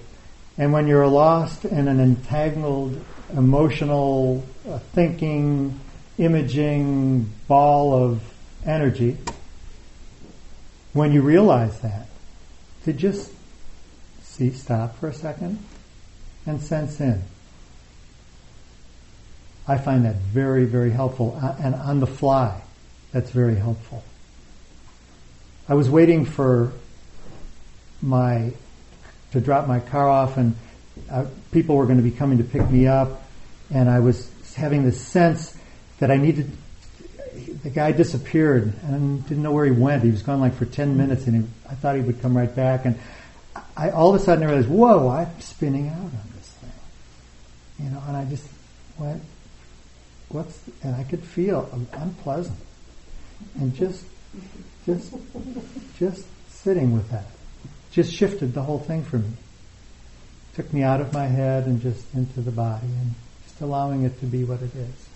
and 0.57 0.73
when 0.73 0.87
you're 0.87 1.07
lost 1.07 1.65
in 1.65 1.87
an 1.87 1.99
entangled 1.99 2.99
emotional 3.31 4.43
uh, 4.67 4.79
thinking, 4.95 5.79
imaging 6.17 7.31
ball 7.47 7.93
of 7.93 8.23
energy, 8.65 9.17
when 10.93 11.11
you 11.11 11.21
realize 11.21 11.79
that, 11.81 12.07
to 12.85 12.93
just 12.93 13.31
See, 14.37 14.51
stop 14.51 14.99
for 14.99 15.07
a 15.07 15.13
second 15.15 15.57
and 16.45 16.61
sense 16.61 16.99
in. 17.01 17.23
I 19.67 19.79
find 19.79 20.05
that 20.05 20.17
very, 20.17 20.65
very 20.65 20.91
helpful. 20.91 21.39
Uh, 21.41 21.55
and 21.59 21.73
on 21.73 21.99
the 21.99 22.05
fly, 22.05 22.61
that's 23.11 23.31
very 23.31 23.55
helpful. 23.55 24.03
I 25.67 25.73
was 25.73 25.89
waiting 25.89 26.23
for 26.23 26.71
my, 27.99 28.53
to 29.31 29.41
drop 29.41 29.67
my 29.67 29.79
car 29.79 30.07
off 30.07 30.37
and 30.37 30.55
uh, 31.09 31.25
people 31.51 31.75
were 31.75 31.85
going 31.85 31.97
to 31.97 32.03
be 32.03 32.11
coming 32.11 32.37
to 32.37 32.43
pick 32.43 32.69
me 32.69 32.85
up 32.85 33.23
and 33.71 33.89
I 33.89 34.01
was 34.01 34.31
having 34.53 34.85
this 34.85 35.01
sense 35.01 35.57
that 35.97 36.11
I 36.11 36.17
needed, 36.17 36.51
the 37.63 37.71
guy 37.71 37.91
disappeared 37.91 38.71
and 38.83 39.27
didn't 39.27 39.41
know 39.41 39.51
where 39.51 39.65
he 39.65 39.71
went. 39.71 40.03
He 40.03 40.11
was 40.11 40.21
gone 40.21 40.39
like 40.39 40.53
for 40.53 40.65
10 40.65 40.95
minutes 40.95 41.25
and 41.25 41.43
he, 41.43 41.49
I 41.67 41.73
thought 41.73 41.95
he 41.95 42.01
would 42.03 42.21
come 42.21 42.37
right 42.37 42.55
back 42.55 42.85
and 42.85 42.99
I 43.75 43.89
all 43.89 44.13
of 44.13 44.21
a 44.21 44.23
sudden 44.23 44.43
I 44.43 44.47
realized, 44.47 44.69
whoa, 44.69 45.09
I'm 45.09 45.39
spinning 45.41 45.89
out 45.89 45.97
on 45.97 46.23
this 46.35 46.49
thing. 46.49 47.85
you 47.85 47.89
know, 47.91 48.01
and 48.07 48.17
I 48.17 48.25
just 48.25 48.47
went, 48.97 49.21
what's, 50.29 50.59
and 50.83 50.95
I 50.95 51.03
could 51.03 51.23
feel 51.23 51.69
unpleasant. 51.93 52.57
And 53.59 53.75
just, 53.75 54.03
just, 54.85 55.13
just 55.99 56.25
sitting 56.49 56.93
with 56.93 57.09
that 57.11 57.27
just 57.97 58.13
shifted 58.13 58.53
the 58.53 58.61
whole 58.61 58.77
thing 58.77 59.03
for 59.03 59.17
me. 59.17 59.31
Took 60.53 60.71
me 60.71 60.83
out 60.83 61.01
of 61.01 61.13
my 61.13 61.25
head 61.25 61.65
and 61.65 61.81
just 61.81 62.13
into 62.13 62.41
the 62.41 62.51
body 62.51 62.85
and 62.85 63.15
just 63.43 63.59
allowing 63.59 64.03
it 64.03 64.19
to 64.19 64.27
be 64.27 64.43
what 64.43 64.61
it 64.61 64.69
is. 64.75 65.07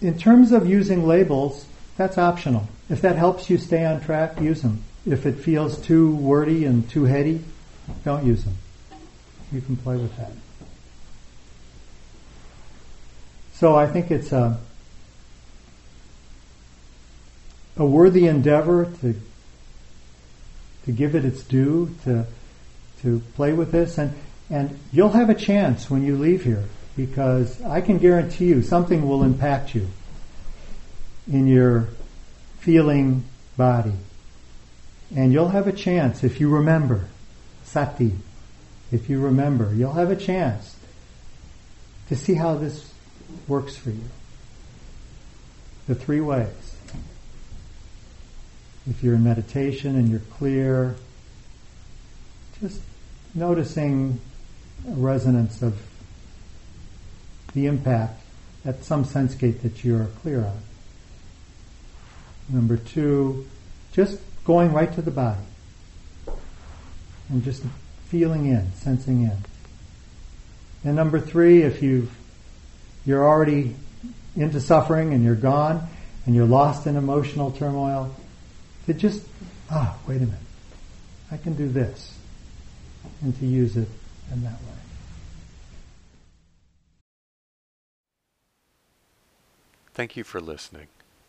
In 0.00 0.18
terms 0.18 0.50
of 0.50 0.68
using 0.68 1.06
labels, 1.06 1.64
that's 1.98 2.16
optional. 2.16 2.68
If 2.88 3.02
that 3.02 3.16
helps 3.16 3.50
you 3.50 3.58
stay 3.58 3.84
on 3.84 4.00
track, 4.00 4.40
use 4.40 4.62
them. 4.62 4.84
If 5.04 5.26
it 5.26 5.32
feels 5.32 5.78
too 5.78 6.14
wordy 6.14 6.64
and 6.64 6.88
too 6.88 7.04
heady, 7.04 7.44
don't 8.04 8.24
use 8.24 8.44
them. 8.44 8.56
You 9.52 9.60
can 9.60 9.76
play 9.76 9.96
with 9.96 10.16
that. 10.16 10.30
So 13.54 13.74
I 13.74 13.88
think 13.88 14.12
it's 14.12 14.30
a, 14.30 14.60
a 17.76 17.84
worthy 17.84 18.26
endeavor 18.26 18.84
to 19.00 19.20
to 20.84 20.92
give 20.92 21.14
it 21.16 21.24
its 21.24 21.42
due, 21.42 21.94
to 22.04 22.24
to 23.02 23.20
play 23.34 23.52
with 23.52 23.72
this, 23.72 23.98
and 23.98 24.14
and 24.50 24.78
you'll 24.92 25.10
have 25.10 25.30
a 25.30 25.34
chance 25.34 25.90
when 25.90 26.04
you 26.04 26.16
leave 26.16 26.44
here 26.44 26.64
because 26.96 27.60
I 27.62 27.80
can 27.80 27.98
guarantee 27.98 28.46
you 28.46 28.62
something 28.62 29.08
will 29.08 29.24
impact 29.24 29.74
you 29.74 29.88
in 31.30 31.46
your 31.46 31.88
feeling 32.58 33.24
body. 33.56 33.94
And 35.14 35.32
you'll 35.32 35.48
have 35.48 35.66
a 35.66 35.72
chance 35.72 36.24
if 36.24 36.40
you 36.40 36.48
remember 36.48 37.08
sati, 37.64 38.12
if 38.90 39.10
you 39.10 39.20
remember, 39.20 39.72
you'll 39.74 39.92
have 39.92 40.10
a 40.10 40.16
chance 40.16 40.76
to 42.08 42.16
see 42.16 42.34
how 42.34 42.54
this 42.54 42.90
works 43.46 43.76
for 43.76 43.90
you. 43.90 44.04
The 45.86 45.94
three 45.94 46.20
ways. 46.20 46.76
If 48.88 49.02
you're 49.02 49.14
in 49.14 49.24
meditation 49.24 49.96
and 49.96 50.08
you're 50.08 50.20
clear, 50.20 50.96
just 52.60 52.80
noticing 53.34 54.20
a 54.86 54.92
resonance 54.92 55.60
of 55.60 55.78
the 57.52 57.66
impact 57.66 58.20
at 58.64 58.82
some 58.84 59.04
sense 59.04 59.34
gate 59.34 59.62
that 59.62 59.84
you're 59.84 60.06
clear 60.22 60.44
on. 60.44 60.58
Number 62.48 62.76
two, 62.76 63.46
just 63.92 64.20
going 64.44 64.72
right 64.72 64.92
to 64.94 65.02
the 65.02 65.10
body 65.10 65.40
and 67.28 67.44
just 67.44 67.62
feeling 68.06 68.46
in, 68.46 68.72
sensing 68.74 69.22
in. 69.22 69.36
And 70.84 70.96
number 70.96 71.20
three, 71.20 71.62
if 71.62 71.82
you've 71.82 72.10
you're 73.04 73.26
already 73.26 73.74
into 74.36 74.60
suffering 74.60 75.12
and 75.12 75.24
you're 75.24 75.34
gone 75.34 75.86
and 76.26 76.34
you're 76.34 76.46
lost 76.46 76.86
in 76.86 76.96
emotional 76.96 77.50
turmoil, 77.50 78.14
to 78.86 78.94
just 78.94 79.22
ah, 79.70 79.96
wait 80.06 80.16
a 80.16 80.20
minute, 80.20 80.34
I 81.30 81.36
can 81.36 81.54
do 81.54 81.68
this, 81.68 82.14
and 83.22 83.38
to 83.38 83.46
use 83.46 83.76
it 83.76 83.88
in 84.32 84.42
that 84.44 84.52
way. 84.52 84.78
Thank 89.92 90.16
you 90.16 90.24
for 90.24 90.40
listening. 90.40 90.86